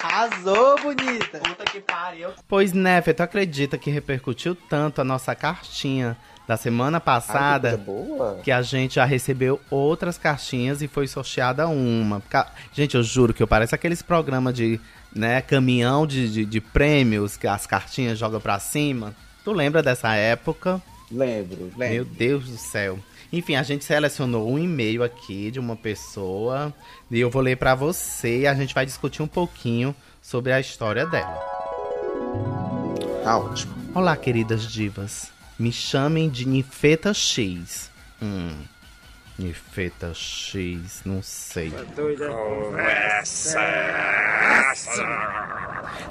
Arrasou, 0.03 0.79
bonita. 0.81 1.39
Puta 1.39 1.65
que 1.65 1.79
pariu. 1.81 2.29
Pois, 2.47 2.73
né, 2.73 3.01
tu 3.01 3.21
acredita 3.21 3.77
que 3.77 3.89
repercutiu 3.89 4.55
tanto 4.55 5.01
a 5.01 5.03
nossa 5.03 5.33
cartinha 5.33 6.15
da 6.47 6.55
semana 6.55 6.99
passada 6.99 7.71
Ai, 7.71 8.35
que, 8.35 8.43
que, 8.43 8.51
a 8.51 8.61
gente 8.61 8.95
já 8.95 9.05
recebeu 9.05 9.59
outras 9.69 10.17
cartinhas 10.17 10.81
e 10.81 10.87
foi 10.87 11.07
sorteada 11.07 11.67
uma. 11.67 12.21
Gente, 12.71 12.95
eu 12.95 13.01
juro 13.01 13.33
que 13.33 13.41
eu 13.41 13.47
pareço 13.47 13.73
aqueles 13.73 14.01
programas 14.01 14.53
de 14.53 14.79
né, 15.13 15.41
caminhão 15.41 16.05
de, 16.05 16.31
de, 16.31 16.45
de 16.45 16.61
prêmios 16.61 17.35
que 17.35 17.47
as 17.47 17.65
cartinhas 17.65 18.19
jogam 18.19 18.39
pra 18.39 18.59
cima. 18.59 19.15
Tu 19.43 19.51
lembra 19.51 19.81
dessa 19.81 20.13
época? 20.13 20.81
Lembro, 21.11 21.71
lembro. 21.77 21.77
Meu 21.77 22.05
Deus 22.05 22.47
do 22.47 22.57
céu. 22.57 22.99
Enfim, 23.35 23.55
a 23.57 23.63
gente 23.63 23.83
selecionou 23.83 24.49
um 24.49 24.57
e-mail 24.57 25.03
aqui 25.03 25.51
de 25.51 25.59
uma 25.59 25.75
pessoa 25.75 26.73
e 27.11 27.19
eu 27.19 27.29
vou 27.29 27.41
ler 27.41 27.57
para 27.57 27.75
você 27.75 28.39
e 28.39 28.47
a 28.47 28.53
gente 28.53 28.73
vai 28.73 28.85
discutir 28.85 29.21
um 29.21 29.27
pouquinho 29.27 29.93
sobre 30.21 30.53
a 30.53 30.59
história 30.61 31.05
dela. 31.05 31.35
Tá 33.25 33.37
ótimo. 33.37 33.75
Olá, 33.93 34.15
queridas 34.15 34.71
divas. 34.71 35.33
Me 35.59 35.69
chamem 35.69 36.29
de 36.29 36.47
Nifeta 36.47 37.13
X. 37.13 37.91
Hum. 38.21 38.55
Nifeta 39.37 40.13
X, 40.13 41.01
não 41.03 41.21
sei. 41.21 41.71
Conversa. 41.93 43.59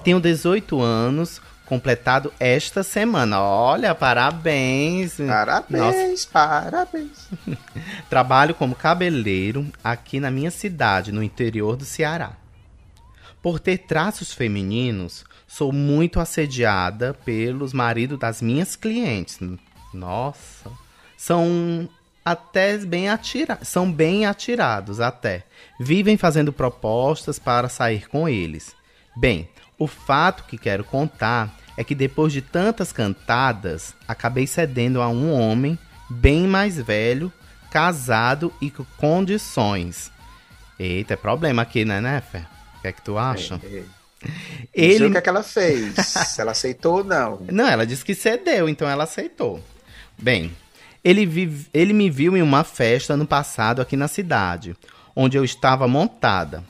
Tenho 0.05 0.21
18 0.21 0.79
anos, 0.79 1.41
completado 1.67 2.33
esta 2.39 2.83
semana. 2.83 3.41
Olha, 3.41 3.95
parabéns. 3.95 5.17
Parabéns, 5.17 6.27
Nossa. 6.27 6.31
parabéns. 6.31 7.29
Trabalho 8.09 8.55
como 8.55 8.75
cabeleireiro 8.75 9.67
aqui 9.83 10.21
na 10.21 10.31
minha 10.31 10.51
cidade, 10.51 11.13
no 11.13 11.23
interior 11.23 11.77
do 11.77 11.85
Ceará. 11.85 12.33
Por 13.43 13.61
ter 13.61 13.79
traços 13.79 14.33
femininos, 14.33 15.25
sou 15.47 15.73
muito 15.73 16.19
assediada 16.19 17.15
pelos 17.25 17.73
maridos 17.73 18.19
das 18.19 18.41
minhas 18.41 18.75
clientes. 18.75 19.39
Nossa, 19.93 20.71
são 21.17 21.89
até 22.25 22.79
bem 22.79 23.11
atirados, 23.11 23.69
são 23.69 23.91
bem 23.93 24.25
atirados 24.25 24.99
até. 24.99 25.45
Vivem 25.79 26.17
fazendo 26.17 26.53
propostas 26.53 27.39
para 27.39 27.69
sair 27.69 28.09
com 28.09 28.29
eles. 28.29 28.75
Bem, 29.15 29.49
o 29.79 29.87
fato 29.87 30.45
que 30.45 30.57
quero 30.57 30.85
contar 30.85 31.55
é 31.77 31.83
que 31.83 31.95
depois 31.95 32.33
de 32.33 32.41
tantas 32.41 32.93
cantadas, 32.93 33.95
acabei 34.07 34.47
cedendo 34.47 35.03
a 35.03 35.09
um 35.09 35.33
homem 35.33 35.79
bem 36.09 36.47
mais 36.47 36.77
velho, 36.77 37.33
casado 37.71 38.53
e 38.61 38.71
com 38.71 38.85
condições. 38.97 40.11
Eita, 40.79 41.15
é 41.15 41.17
problema 41.17 41.63
aqui, 41.63 41.85
né, 41.85 42.01
Nefer? 42.01 42.47
O 42.79 42.81
que 42.83 42.89
é 42.89 42.93
que 42.93 43.03
tu 43.03 43.19
acha? 43.19 43.61
É, 43.63 43.79
é. 43.79 43.85
Ele... 44.73 45.07
o 45.07 45.11
que, 45.11 45.19
é 45.19 45.21
que 45.21 45.29
ela 45.29 45.43
fez, 45.43 45.95
se 45.97 46.41
ela 46.41 46.53
aceitou 46.53 46.99
ou 46.99 47.05
não. 47.05 47.41
Não, 47.51 47.67
ela 47.67 47.87
disse 47.87 48.05
que 48.05 48.15
cedeu, 48.15 48.69
então 48.69 48.89
ela 48.89 49.05
aceitou. 49.05 49.63
Bem, 50.17 50.53
ele, 51.03 51.27
vi... 51.27 51.67
ele 51.75 51.93
me 51.93 52.09
viu 52.09 52.37
em 52.37 52.43
uma 52.43 52.65
festa 52.65 53.17
no 53.17 53.27
passado 53.27 53.83
aqui 53.83 53.97
na 53.97 54.09
cidade, 54.09 54.75
onde 55.15 55.37
eu 55.37 55.45
estava 55.45 55.87
montada. 55.87 56.65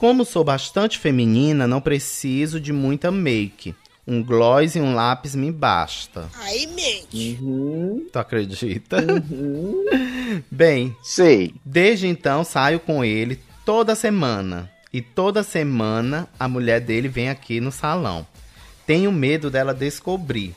Como 0.00 0.24
sou 0.24 0.42
bastante 0.42 0.98
feminina, 0.98 1.66
não 1.66 1.78
preciso 1.78 2.58
de 2.58 2.72
muita 2.72 3.10
make. 3.10 3.74
Um 4.06 4.22
gloss 4.22 4.74
e 4.74 4.80
um 4.80 4.94
lápis 4.94 5.34
me 5.34 5.52
basta. 5.52 6.26
Aí 6.38 6.66
mente. 6.68 7.38
Uhum. 7.38 8.06
Tu 8.10 8.18
acredita? 8.18 8.96
Uhum. 8.96 9.84
Bem, 10.50 10.96
sei. 11.02 11.54
Desde 11.62 12.06
então 12.06 12.44
saio 12.44 12.80
com 12.80 13.04
ele 13.04 13.38
toda 13.62 13.94
semana. 13.94 14.70
E 14.90 15.02
toda 15.02 15.42
semana 15.42 16.26
a 16.38 16.48
mulher 16.48 16.80
dele 16.80 17.06
vem 17.06 17.28
aqui 17.28 17.60
no 17.60 17.70
salão. 17.70 18.26
Tenho 18.86 19.12
medo 19.12 19.50
dela 19.50 19.74
descobrir. 19.74 20.56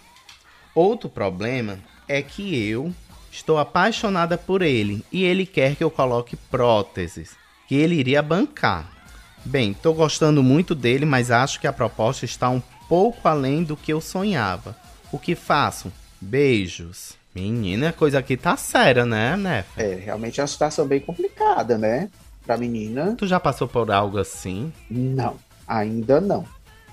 Outro 0.73 1.09
problema 1.09 1.79
é 2.07 2.21
que 2.21 2.55
eu 2.65 2.95
estou 3.29 3.57
apaixonada 3.57 4.37
por 4.37 4.61
ele 4.61 5.03
e 5.11 5.25
ele 5.25 5.45
quer 5.45 5.75
que 5.75 5.83
eu 5.83 5.91
coloque 5.91 6.37
próteses, 6.37 7.31
que 7.67 7.75
ele 7.75 7.95
iria 7.95 8.21
bancar. 8.21 9.02
Bem, 9.45 9.73
tô 9.73 9.93
gostando 9.93 10.41
muito 10.41 10.73
dele, 10.73 11.05
mas 11.05 11.29
acho 11.29 11.59
que 11.59 11.67
a 11.67 11.73
proposta 11.73 12.23
está 12.25 12.49
um 12.49 12.61
pouco 12.87 13.27
além 13.27 13.63
do 13.63 13.75
que 13.75 13.91
eu 13.91 13.99
sonhava. 13.99 14.75
O 15.11 15.19
que 15.19 15.35
faço? 15.35 15.91
Beijos. 16.19 17.13
Menina, 17.35 17.89
a 17.89 17.93
coisa 17.93 18.19
aqui 18.19 18.37
tá 18.37 18.55
séria, 18.55 19.05
né, 19.05 19.35
né? 19.35 19.65
É, 19.75 19.95
realmente 19.95 20.39
é 20.39 20.43
uma 20.43 20.47
situação 20.47 20.85
bem 20.87 20.99
complicada, 20.99 21.77
né? 21.77 22.09
Pra 22.45 22.57
menina. 22.57 23.15
Tu 23.17 23.25
já 23.27 23.39
passou 23.39 23.67
por 23.67 23.91
algo 23.91 24.17
assim? 24.17 24.71
Não, 24.89 25.35
ainda 25.67 26.21
não. 26.21 26.45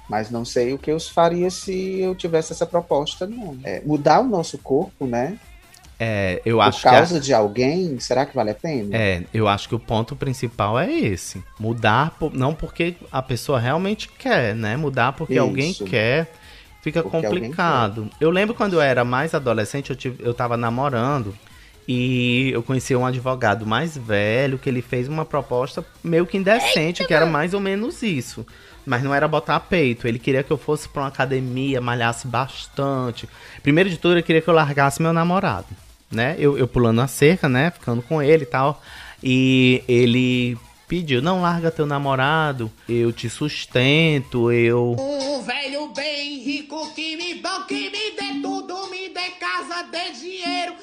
Mas 0.09 0.31
não 0.31 0.45
sei 0.45 0.73
o 0.73 0.79
que 0.79 0.91
eu 0.91 0.99
faria 0.99 1.51
se 1.51 2.01
eu 2.01 2.15
tivesse 2.15 2.53
essa 2.53 2.67
proposta, 2.67 3.27
não. 3.27 3.57
É, 3.63 3.81
mudar 3.83 4.21
o 4.21 4.29
nosso 4.29 4.59
corpo, 4.59 5.07
né? 5.07 5.39
É, 6.03 6.41
eu 6.47 6.63
acho 6.63 6.81
Por 6.81 6.91
causa 6.91 7.19
a... 7.19 7.21
de 7.21 7.35
alguém, 7.35 8.01
será 8.01 8.25
que 8.25 8.35
vale 8.35 8.53
a 8.53 8.55
pena? 8.55 8.97
É, 8.97 9.23
eu 9.35 9.47
acho 9.47 9.69
que 9.69 9.75
o 9.75 9.79
ponto 9.79 10.17
principal 10.17 10.79
é 10.79 10.91
esse. 10.91 11.45
Mudar, 11.59 12.17
não 12.33 12.55
porque 12.55 12.95
a 13.13 13.21
pessoa 13.21 13.61
realmente 13.61 14.09
quer, 14.09 14.57
né? 14.57 14.79
Mudar 14.79 15.13
porque 15.13 15.35
Isso. 15.35 15.43
alguém 15.43 15.75
quer, 15.75 16.33
fica 16.81 17.03
porque 17.03 17.21
complicado. 17.21 18.09
Eu 18.19 18.31
lembro 18.31 18.55
quando 18.55 18.73
eu 18.73 18.81
era 18.81 19.05
mais 19.05 19.35
adolescente, 19.35 19.91
eu, 19.91 19.97
tive, 19.97 20.25
eu 20.25 20.33
tava 20.33 20.57
namorando 20.57 21.37
e 21.87 22.51
eu 22.55 22.63
conheci 22.63 22.97
um 22.97 23.05
advogado 23.05 23.67
mais 23.67 23.95
velho 23.95 24.59
que 24.59 24.71
ele 24.71 24.81
fez 24.81 25.07
uma 25.07 25.27
proposta 25.27 25.85
meio 26.03 26.25
que 26.25 26.39
indecente, 26.39 27.03
Eita, 27.03 27.05
que 27.05 27.13
era 27.13 27.27
mais 27.27 27.53
ou 27.53 27.61
menos 27.61 28.03
isso. 28.03 28.47
Mas 28.87 29.03
não 29.03 29.15
era 29.15 29.29
botar 29.29 29.61
peito. 29.61 30.09
Ele 30.09 30.19
queria 30.19 30.43
que 30.43 30.51
eu 30.51 30.57
fosse 30.57 30.89
para 30.89 31.03
uma 31.03 31.09
academia, 31.09 31.79
malhasse 31.79 32.27
bastante. 32.27 33.29
Primeiro 33.63 33.91
de 33.91 33.99
tudo, 33.99 34.15
ele 34.15 34.23
queria 34.23 34.41
que 34.41 34.49
eu 34.49 34.55
largasse 34.55 35.03
meu 35.03 35.13
namorado 35.13 35.67
né? 36.11 36.37
Eu, 36.39 36.59
eu 36.59 36.67
pulando 36.67 37.01
a 37.01 37.07
cerca, 37.07 37.49
né? 37.49 37.71
Ficando 37.71 38.03
com 38.03 38.23
ele 38.23 38.43
e 38.43 38.47
tal. 38.47 38.83
E 39.23 39.85
ele 39.87 40.59
pediu, 40.91 41.23
não 41.23 41.41
larga 41.41 41.71
teu 41.71 41.87
namorado, 41.87 42.69
eu 42.89 43.13
te 43.13 43.31
sustento, 43.31 44.51
eu. 44.51 44.97
Um 44.99 45.41
velho 45.41 45.87
bem 45.95 46.41
rico 46.41 46.93
que 46.95 47.17
me 47.17 47.35
banque, 47.35 47.75
me 47.75 48.11
dê 48.11 48.41
tudo, 48.43 48.91
me 48.91 49.09
dê 49.11 49.31
casa, 49.39 49.85
dê 49.85 50.11
dinheiro, 50.11 50.75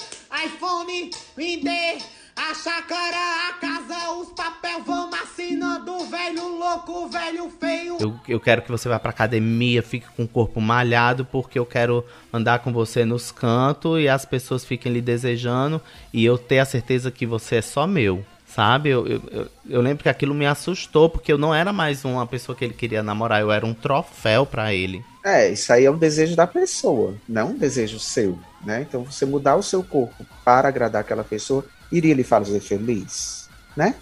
iPhone, 0.45 1.11
me 1.35 1.57
dê 1.57 1.97
A 2.37 2.53
chácara, 2.53 3.49
a 3.49 3.53
casa, 3.53 4.11
os 4.11 4.29
papel, 4.29 4.83
vamos 4.85 5.19
assinando, 5.19 6.05
velho 6.05 6.47
louco, 6.47 7.09
velho 7.09 7.49
feio. 7.59 7.97
Eu, 7.99 8.19
eu 8.27 8.39
quero 8.39 8.61
que 8.61 8.69
você 8.69 8.87
vá 8.87 8.99
pra 8.99 9.09
academia, 9.09 9.81
fique 9.81 10.05
com 10.15 10.23
o 10.23 10.27
corpo 10.27 10.61
malhado, 10.61 11.25
porque 11.25 11.57
eu 11.57 11.65
quero 11.65 12.05
andar 12.31 12.59
com 12.59 12.71
você 12.71 13.03
nos 13.03 13.31
cantos 13.31 13.99
e 13.99 14.07
as 14.07 14.23
pessoas 14.23 14.63
fiquem 14.63 14.93
lhe 14.93 15.01
desejando 15.01 15.81
e 16.13 16.23
eu 16.23 16.37
ter 16.37 16.59
a 16.59 16.65
certeza 16.65 17.09
que 17.09 17.25
você 17.25 17.55
é 17.55 17.61
só 17.61 17.87
meu. 17.87 18.23
Sabe? 18.45 18.89
Eu, 18.89 19.05
eu, 19.05 19.21
eu, 19.29 19.47
eu 19.69 19.81
lembro 19.81 20.03
que 20.03 20.09
aquilo 20.09 20.33
me 20.33 20.45
assustou, 20.45 21.09
porque 21.09 21.33
eu 21.33 21.37
não 21.37 21.53
era 21.53 21.73
mais 21.73 22.05
uma 22.05 22.25
pessoa 22.25 22.55
que 22.55 22.63
ele 22.63 22.73
queria 22.73 23.03
namorar, 23.03 23.41
eu 23.41 23.51
era 23.51 23.65
um 23.65 23.73
troféu 23.73 24.45
para 24.45 24.73
ele. 24.73 25.03
É, 25.25 25.49
isso 25.49 25.73
aí 25.73 25.85
é 25.85 25.91
um 25.91 25.97
desejo 25.97 26.35
da 26.35 26.47
pessoa, 26.47 27.15
não 27.27 27.49
um 27.49 27.57
desejo 27.57 27.99
seu, 27.99 28.39
né? 28.63 28.85
Então 28.87 29.03
você 29.03 29.25
mudar 29.25 29.57
o 29.57 29.63
seu 29.63 29.83
corpo 29.83 30.25
para 30.45 30.69
agradar 30.69 31.01
aquela 31.01 31.23
pessoa, 31.23 31.65
iria 31.91 32.13
lhe 32.13 32.23
fazer 32.23 32.59
feliz, 32.59 33.49
né? 33.75 33.95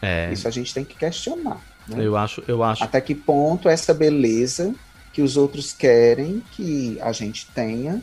É. 0.00 0.32
Isso 0.32 0.48
a 0.48 0.50
gente 0.50 0.74
tem 0.74 0.84
que 0.84 0.96
questionar. 0.96 1.60
Né? 1.86 2.04
Eu 2.04 2.16
acho, 2.16 2.42
eu 2.46 2.62
acho. 2.62 2.82
Até 2.82 3.00
que 3.00 3.14
ponto 3.14 3.68
essa 3.68 3.94
beleza 3.94 4.74
que 5.12 5.22
os 5.22 5.36
outros 5.36 5.72
querem 5.72 6.42
que 6.52 6.98
a 7.00 7.12
gente 7.12 7.46
tenha 7.54 8.02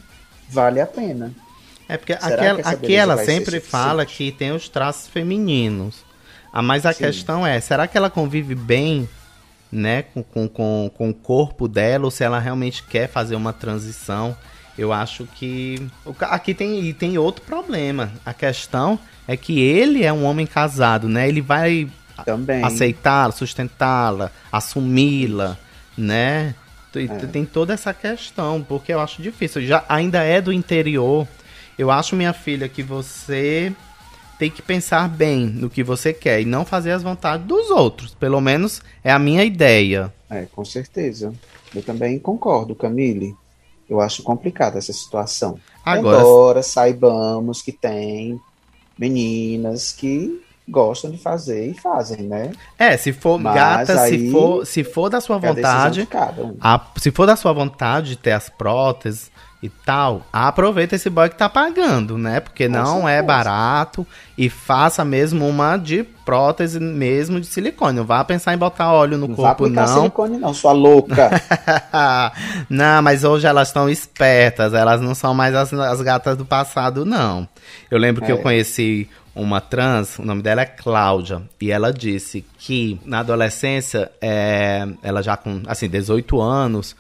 vale 0.50 0.80
a 0.80 0.86
pena. 0.86 1.34
É 1.88 1.98
porque 1.98 2.14
aquela, 2.14 2.62
aqui 2.62 2.96
ela 2.96 3.18
sempre 3.26 3.60
fala 3.60 4.06
que 4.06 4.32
tem 4.32 4.52
os 4.52 4.70
traços 4.70 5.08
femininos. 5.08 6.06
Ah, 6.54 6.62
mas 6.62 6.86
a 6.86 6.94
Sim. 6.94 7.04
questão 7.04 7.46
é, 7.46 7.60
será 7.60 7.88
que 7.88 7.98
ela 7.98 8.10
convive 8.10 8.54
bem 8.56 9.10
né, 9.72 10.04
com, 10.04 10.24
com, 10.24 10.48
com, 10.48 10.92
com 10.96 11.10
o 11.10 11.14
corpo 11.14 11.68
dela 11.68 12.06
ou 12.06 12.12
se 12.12 12.24
ela 12.24 12.40
realmente 12.40 12.84
quer 12.84 13.08
fazer 13.08 13.36
uma 13.36 13.54
transição? 13.54 14.38
Eu 14.80 14.94
acho 14.94 15.26
que. 15.36 15.86
Aqui 16.22 16.54
tem, 16.54 16.94
tem 16.94 17.18
outro 17.18 17.44
problema. 17.44 18.14
A 18.26 18.34
questão 18.34 18.98
é 19.28 19.36
que 19.36 19.60
ele 19.60 20.06
é 20.06 20.14
um 20.14 20.24
homem 20.24 20.48
casado, 20.48 21.10
né? 21.10 21.28
Ele 21.28 21.42
vai 21.42 21.90
aceitá-la, 22.64 23.34
sustentá-la, 23.34 24.32
assumi-la, 24.50 25.58
né? 25.98 26.56
É. 26.96 27.08
Tem 27.28 27.44
toda 27.44 27.74
essa 27.74 27.94
questão, 27.94 28.66
porque 28.66 28.94
eu 28.94 29.02
acho 29.02 29.22
difícil. 29.22 29.62
Já 29.64 29.84
ainda 29.90 30.24
é 30.24 30.40
do 30.40 30.54
interior. 30.54 31.28
Eu 31.78 31.92
acho, 31.92 32.16
minha 32.16 32.32
filha, 32.32 32.70
que 32.70 32.82
você 32.82 33.74
tem 34.40 34.50
que 34.50 34.62
pensar 34.62 35.10
bem 35.10 35.46
no 35.46 35.70
que 35.70 35.84
você 35.84 36.14
quer 36.14 36.40
e 36.40 36.46
não 36.46 36.64
fazer 36.64 36.92
as 36.92 37.04
vontades 37.04 37.46
dos 37.46 37.70
outros. 37.70 38.16
Pelo 38.16 38.40
menos 38.40 38.82
é 39.04 39.12
a 39.12 39.20
minha 39.20 39.44
ideia. 39.44 40.14
É, 40.30 40.46
com 40.46 40.64
certeza. 40.64 41.34
Eu 41.76 41.84
também 41.84 42.18
concordo, 42.18 42.74
Camille. 42.74 43.36
Eu 43.90 44.00
acho 44.00 44.22
complicada 44.24 44.78
essa 44.78 44.94
situação. 44.94 45.60
Agora, 45.84 46.20
Embora 46.20 46.64
saibamos 46.64 47.62
que 47.62 47.72
tem 47.72 48.40
meninas 48.98 49.92
que 49.92 50.42
gostam 50.68 51.10
de 51.10 51.18
fazer 51.18 51.68
e 51.68 51.74
fazem, 51.74 52.22
né? 52.22 52.52
É, 52.78 52.96
se 52.96 53.12
for 53.12 53.40
Mas 53.40 53.56
gata, 53.56 54.08
se 54.08 54.32
for, 54.32 54.66
se 54.66 54.84
for 54.84 55.10
da 55.10 55.20
sua 55.20 55.38
é 55.38 55.40
vontade, 55.40 56.08
um. 56.38 56.56
a, 56.62 56.86
se 56.98 57.12
for 57.12 57.26
da 57.26 57.36
sua 57.36 57.52
vontade 57.52 58.10
de 58.10 58.16
ter 58.18 58.34
as 58.34 58.50
próteses, 58.50 59.32
e 59.62 59.68
tal, 59.68 60.26
aproveita 60.32 60.96
esse 60.96 61.10
boy 61.10 61.28
que 61.28 61.36
tá 61.36 61.50
pagando, 61.50 62.18
né? 62.18 62.40
Porque 62.40 62.68
Com 62.68 62.74
não 62.74 63.10
é 63.10 63.16
certeza. 63.16 63.18
é 63.18 63.22
barato 63.22 64.08
e 64.38 64.50
faça 64.50 65.04
mesmo 65.04 65.46
uma 65.46 65.76
de 65.76 66.04
prótese 66.04 66.80
mesmo 66.80 67.42
de 67.42 67.48
silicone. 67.48 67.98
Não 67.98 68.06
vá 68.06 68.24
pensar 68.24 68.54
em 68.54 68.58
botar 68.58 68.94
óleo 68.94 69.18
no 69.18 69.28
não 69.28 69.36
corpo, 69.36 69.70
vá 69.70 69.82
não. 69.82 69.88
silicone 69.88 70.38
não, 70.38 70.54
sua 70.54 70.72
louca. 70.72 71.30
não, 72.70 73.02
mas 73.02 73.26
hoje 73.26 73.48
elas 73.48 73.68
estão 73.68 73.90
espertas, 73.90 74.74
elas 74.74 75.02
não 75.02 75.14
são 75.14 75.34
mais 75.34 75.54
as, 75.54 75.74
as 75.74 76.02
gatas 76.02 76.38
do 76.38 76.46
passado, 76.46 77.04
não. 77.04 77.46
Eu 77.92 77.98
lembro 77.98 78.24
é. 78.24 78.28
que 78.28 78.32
eu 78.32 78.38
é. 78.38 78.42
conheci 78.42 79.10
uma 79.36 79.60
trans, 79.60 80.20
o 80.20 80.26
nome 80.26 80.42
dela 80.42 80.62
é 80.62 80.66
Cláudia, 80.66 81.42
e 81.60 81.70
ela 81.70 81.92
disse 81.92 82.46
que 82.58 83.00
na 83.06 83.20
adolescência, 83.20 84.10
é, 84.22 84.88
ela 85.04 85.22
já 85.22 85.36
com, 85.36 85.62
assim, 85.68 85.90
18 85.90 86.40
anos, 86.42 86.96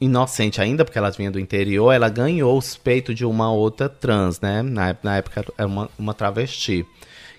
inocente 0.00 0.60
ainda, 0.60 0.84
porque 0.84 0.98
ela 0.98 1.10
vinha 1.10 1.30
do 1.30 1.40
interior, 1.40 1.92
ela 1.92 2.08
ganhou 2.08 2.56
os 2.56 2.76
peitos 2.76 3.14
de 3.14 3.24
uma 3.24 3.50
outra 3.52 3.88
trans, 3.88 4.40
né? 4.40 4.62
Na, 4.62 4.96
na 5.02 5.16
época 5.16 5.44
era 5.56 5.66
uma, 5.66 5.90
uma 5.98 6.14
travesti. 6.14 6.86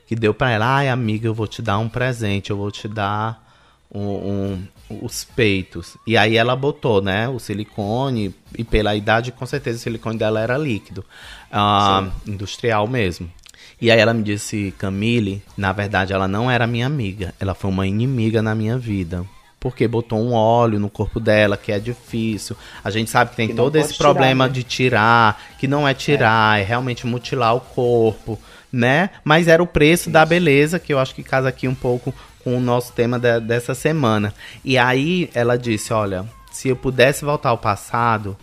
Que 0.05 0.15
deu 0.15 0.33
para 0.33 0.51
ela, 0.51 0.77
ai 0.77 0.89
amiga, 0.89 1.27
eu 1.27 1.33
vou 1.33 1.47
te 1.47 1.61
dar 1.61 1.77
um 1.79 1.89
presente, 1.89 2.49
eu 2.49 2.57
vou 2.57 2.71
te 2.71 2.87
dar 2.87 3.45
um, 3.93 4.01
um, 4.01 4.67
os 5.01 5.23
peitos. 5.23 5.97
E 6.07 6.15
aí 6.15 6.37
ela 6.37 6.55
botou, 6.55 7.01
né, 7.01 7.27
o 7.27 7.39
silicone, 7.39 8.33
e 8.57 8.63
pela 8.63 8.95
idade, 8.95 9.31
com 9.31 9.45
certeza 9.45 9.77
o 9.77 9.81
silicone 9.81 10.17
dela 10.17 10.39
era 10.39 10.57
líquido, 10.57 11.03
uh, 11.51 12.11
industrial 12.25 12.87
mesmo. 12.87 13.29
E 13.81 13.91
aí 13.91 13.99
ela 13.99 14.13
me 14.13 14.23
disse, 14.23 14.73
Camille, 14.77 15.43
na 15.57 15.71
verdade 15.71 16.13
ela 16.13 16.27
não 16.27 16.49
era 16.49 16.65
minha 16.65 16.87
amiga, 16.87 17.33
ela 17.39 17.53
foi 17.53 17.69
uma 17.69 17.85
inimiga 17.85 18.41
na 18.41 18.55
minha 18.55 18.77
vida 18.77 19.25
porque 19.67 19.85
botou 19.85 20.17
um 20.17 20.31
óleo 20.31 20.79
no 20.79 20.89
corpo 20.89 21.19
dela, 21.19 21.57
que 21.57 21.73
é 21.73 21.77
difícil. 21.77 22.55
A 22.81 22.89
gente 22.89 23.09
sabe 23.09 23.31
que 23.31 23.35
tem 23.35 23.49
que 23.49 23.53
todo 23.53 23.75
esse 23.75 23.91
tirar, 23.91 24.05
problema 24.05 24.47
né? 24.47 24.53
de 24.53 24.63
tirar, 24.63 25.41
que 25.59 25.67
não 25.67 25.85
é 25.85 25.93
tirar, 25.93 26.57
é. 26.57 26.61
é. 26.61 26.63
realmente 26.63 27.05
mutilar 27.05 27.53
o 27.53 27.59
corpo, 27.59 28.39
né? 28.71 29.09
Mas 29.25 29.49
era 29.49 29.61
o 29.61 29.67
preço 29.67 30.03
Isso. 30.03 30.09
da 30.09 30.25
beleza, 30.25 30.79
que 30.79 30.93
eu 30.93 30.99
acho 30.99 31.13
que 31.13 31.21
casa 31.21 31.49
aqui 31.49 31.67
um 31.67 31.75
pouco 31.75 32.13
com 32.45 32.55
o 32.57 32.61
nosso 32.61 32.93
tema 32.93 33.19
de, 33.19 33.41
dessa 33.41 33.75
semana. 33.75 34.33
E 34.63 34.77
aí 34.77 35.29
ela 35.33 35.57
disse: 35.57 35.91
olha, 35.91 36.25
se 36.49 36.69
eu 36.69 36.75
pudesse 36.77 37.25
voltar 37.25 37.49
ao 37.49 37.57
passado, 37.57 38.37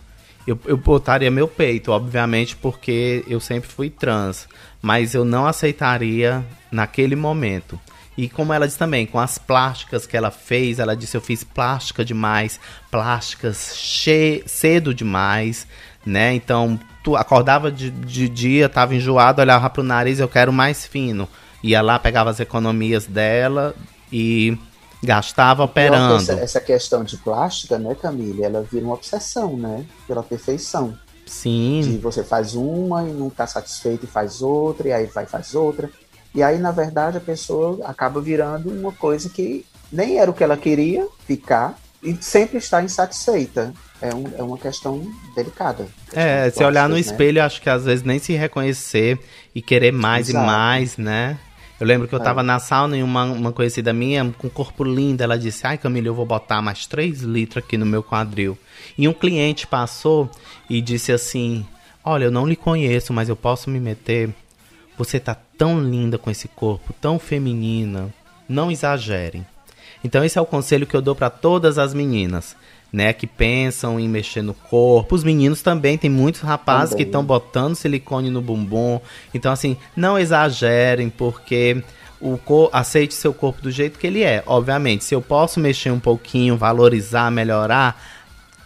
eu, 0.45 0.59
eu 0.65 0.77
botaria 0.77 1.31
meu 1.31 1.47
peito, 1.47 1.91
obviamente, 1.91 2.55
porque 2.55 3.23
eu 3.27 3.39
sempre 3.39 3.67
fui 3.67 3.89
trans. 3.89 4.47
Mas 4.79 5.15
eu 5.15 5.25
não 5.25 5.47
aceitaria 5.47 6.45
naquele 6.71 7.15
momento. 7.15 7.79
E 8.17 8.29
como 8.29 8.53
ela 8.53 8.65
disse 8.65 8.77
também, 8.77 9.05
com 9.05 9.19
as 9.19 9.37
plásticas 9.37 10.07
que 10.07 10.15
ela 10.15 10.31
fez, 10.31 10.79
ela 10.79 10.95
disse: 10.95 11.17
Eu 11.17 11.21
fiz 11.21 11.43
plástica 11.43 12.05
demais, 12.05 12.59
plásticas 12.89 13.73
che 13.75 14.43
cedo 14.45 14.93
demais, 14.93 15.67
né? 16.05 16.33
Então, 16.33 16.79
tu 17.03 17.15
acordava 17.15 17.71
de, 17.71 17.89
de 17.89 18.29
dia, 18.29 18.69
tava 18.69 18.95
enjoado, 18.95 19.41
olhava 19.41 19.69
pro 19.69 19.83
nariz, 19.83 20.19
eu 20.19 20.29
quero 20.29 20.53
mais 20.53 20.85
fino. 20.85 21.27
Ia 21.61 21.81
lá, 21.81 21.99
pegava 21.99 22.29
as 22.29 22.39
economias 22.39 23.05
dela 23.05 23.75
e 24.11 24.57
gastava 25.03 25.63
operando. 25.63 26.15
Essa, 26.15 26.33
essa 26.33 26.61
questão 26.61 27.03
de 27.03 27.17
plástica, 27.17 27.77
né, 27.77 27.95
Camille, 27.95 28.43
ela 28.43 28.61
vira 28.63 28.85
uma 28.85 28.95
obsessão, 28.95 29.57
né? 29.57 29.85
Pela 30.07 30.23
perfeição. 30.23 30.97
Sim. 31.25 31.81
De 31.81 31.97
você 31.97 32.23
faz 32.23 32.55
uma 32.55 33.03
e 33.03 33.11
não 33.11 33.29
tá 33.29 33.47
satisfeito 33.47 34.05
e 34.05 34.07
faz 34.07 34.41
outra, 34.41 34.87
e 34.87 34.93
aí 34.93 35.05
vai 35.07 35.25
faz 35.25 35.55
outra. 35.55 35.89
E 36.35 36.43
aí, 36.43 36.59
na 36.59 36.71
verdade, 36.71 37.17
a 37.17 37.21
pessoa 37.21 37.79
acaba 37.85 38.19
virando 38.19 38.69
uma 38.69 38.91
coisa 38.91 39.29
que 39.29 39.65
nem 39.91 40.17
era 40.19 40.29
o 40.29 40.33
que 40.33 40.43
ela 40.43 40.57
queria 40.57 41.07
ficar 41.25 41.79
e 42.03 42.15
sempre 42.21 42.57
está 42.57 42.83
insatisfeita. 42.83 43.73
É, 44.01 44.13
um, 44.13 44.25
é 44.37 44.43
uma 44.43 44.57
questão 44.57 45.09
delicada. 45.33 45.87
É, 46.11 46.49
se 46.49 46.61
olhar 46.61 46.89
no 46.89 46.95
né? 46.95 47.01
espelho, 47.01 47.41
acho 47.41 47.61
que 47.61 47.69
às 47.69 47.85
vezes 47.85 48.03
nem 48.03 48.19
se 48.19 48.33
reconhecer 48.33 49.17
e 49.55 49.61
querer 49.61 49.93
mais 49.93 50.27
Exato. 50.27 50.43
e 50.43 50.47
mais, 50.47 50.97
né? 50.97 51.39
Eu 51.79 51.87
lembro 51.87 52.07
que 52.07 52.13
eu 52.13 52.19
tava 52.19 52.41
é. 52.41 52.43
na 52.43 52.59
sauna 52.59 52.97
e 52.97 53.03
uma, 53.03 53.23
uma 53.23 53.51
conhecida 53.53 53.93
minha, 53.93 54.33
com 54.37 54.47
um 54.47 54.49
corpo 54.49 54.83
lindo, 54.83 55.23
ela 55.23 55.37
disse: 55.37 55.65
Ai, 55.65 55.77
Camila, 55.77 56.07
eu 56.07 56.13
vou 56.13 56.25
botar 56.25 56.61
mais 56.61 56.85
3 56.85 57.21
litros 57.21 57.63
aqui 57.63 57.77
no 57.77 57.85
meu 57.85 58.03
quadril. 58.03 58.57
E 58.97 59.07
um 59.07 59.13
cliente 59.13 59.65
passou 59.65 60.29
e 60.69 60.81
disse 60.81 61.11
assim: 61.11 61.65
Olha, 62.03 62.25
eu 62.25 62.31
não 62.31 62.45
lhe 62.45 62.55
conheço, 62.55 63.13
mas 63.13 63.29
eu 63.29 63.35
posso 63.35 63.69
me 63.69 63.79
meter. 63.79 64.29
Você 64.97 65.19
tá 65.19 65.35
tão 65.57 65.79
linda 65.79 66.17
com 66.17 66.29
esse 66.29 66.47
corpo, 66.47 66.93
tão 66.99 67.17
feminina. 67.19 68.13
Não 68.47 68.71
exagerem. 68.71 69.45
Então 70.03 70.23
esse 70.23 70.37
é 70.37 70.41
o 70.41 70.45
conselho 70.45 70.85
que 70.85 70.95
eu 70.95 71.01
dou 71.01 71.15
para 71.15 71.29
todas 71.29 71.79
as 71.79 71.93
meninas, 71.93 72.55
né, 72.93 73.11
que 73.11 73.25
pensam 73.25 73.99
em 73.99 74.07
mexer 74.07 74.43
no 74.43 74.53
corpo. 74.53 75.15
Os 75.15 75.23
meninos 75.23 75.61
também, 75.61 75.97
tem 75.97 76.09
muitos 76.09 76.41
rapazes 76.41 76.91
também. 76.91 77.05
que 77.05 77.09
estão 77.09 77.23
botando 77.23 77.75
silicone 77.75 78.29
no 78.29 78.41
bumbum. 78.41 78.99
Então 79.33 79.51
assim, 79.51 79.75
não 79.95 80.19
exagerem, 80.19 81.09
porque 81.09 81.83
o 82.21 82.37
cor, 82.37 82.69
aceite 82.71 83.13
seu 83.13 83.33
corpo 83.33 83.61
do 83.61 83.71
jeito 83.71 83.97
que 83.97 84.07
ele 84.07 84.23
é. 84.23 84.43
Obviamente, 84.45 85.03
se 85.03 85.15
eu 85.15 85.21
posso 85.21 85.59
mexer 85.59 85.91
um 85.91 85.99
pouquinho, 85.99 86.55
valorizar, 86.55 87.31
melhorar, 87.31 87.99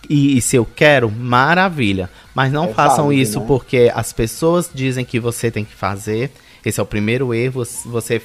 e, 0.10 0.38
e, 0.38 0.42
se 0.42 0.56
eu 0.56 0.66
quero, 0.66 1.12
maravilha. 1.12 2.10
Mas 2.34 2.52
não 2.52 2.66
é 2.66 2.74
façam 2.74 3.06
válido, 3.06 3.22
isso 3.22 3.40
né? 3.40 3.46
porque 3.48 3.92
as 3.94 4.12
pessoas 4.12 4.70
dizem 4.74 5.06
que 5.06 5.20
você 5.20 5.52
tem 5.52 5.64
que 5.64 5.74
fazer. 5.74 6.32
Esse 6.66 6.80
é 6.80 6.84
o 6.84 6.86
primeiro 6.86 7.34
erro. 7.34 7.64
Você 7.86 8.22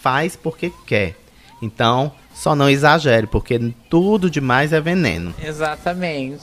faz 0.00 0.36
porque 0.36 0.72
quer. 0.86 1.14
Então, 1.60 2.12
só 2.34 2.54
não 2.54 2.70
exagere, 2.70 3.26
porque 3.26 3.58
tudo 3.90 4.30
demais 4.30 4.72
é 4.72 4.80
veneno. 4.80 5.34
Exatamente. 5.42 6.38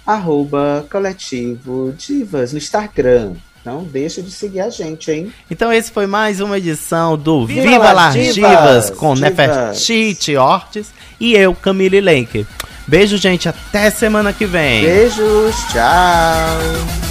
arroba 0.05 0.85
coletivo 0.89 1.93
divas 1.95 2.51
no 2.51 2.57
Instagram. 2.57 3.35
Não 3.65 3.83
deixa 3.83 4.21
de 4.21 4.31
seguir 4.31 4.61
a 4.61 4.69
gente, 4.69 5.11
hein? 5.11 5.33
Então 5.51 5.71
esse 5.71 5.91
foi 5.91 6.07
mais 6.07 6.39
uma 6.39 6.57
edição 6.57 7.17
do 7.17 7.45
Viva 7.45 7.61
Viva, 7.61 7.91
las! 7.91 8.13
Divas, 8.33 8.89
com 8.89 9.13
Divas! 9.13 9.29
Nefertiti 9.37 10.37
Ortiz 10.37 10.91
e 11.19 11.33
eu, 11.33 11.53
Camille 11.53 11.99
Lenk. 11.99 12.47
Beijo, 12.87 13.17
gente, 13.17 13.47
até 13.47 13.89
semana 13.91 14.31
que 14.33 14.45
vem. 14.45 14.83
Beijos, 14.83 15.55
tchau! 15.71 17.09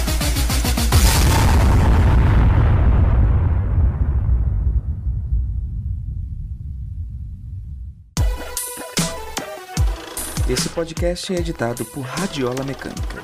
Esse 10.49 10.67
podcast 10.69 11.31
é 11.31 11.37
editado 11.37 11.85
por 11.85 12.01
Radiola 12.01 12.63
Mecânica. 12.63 13.23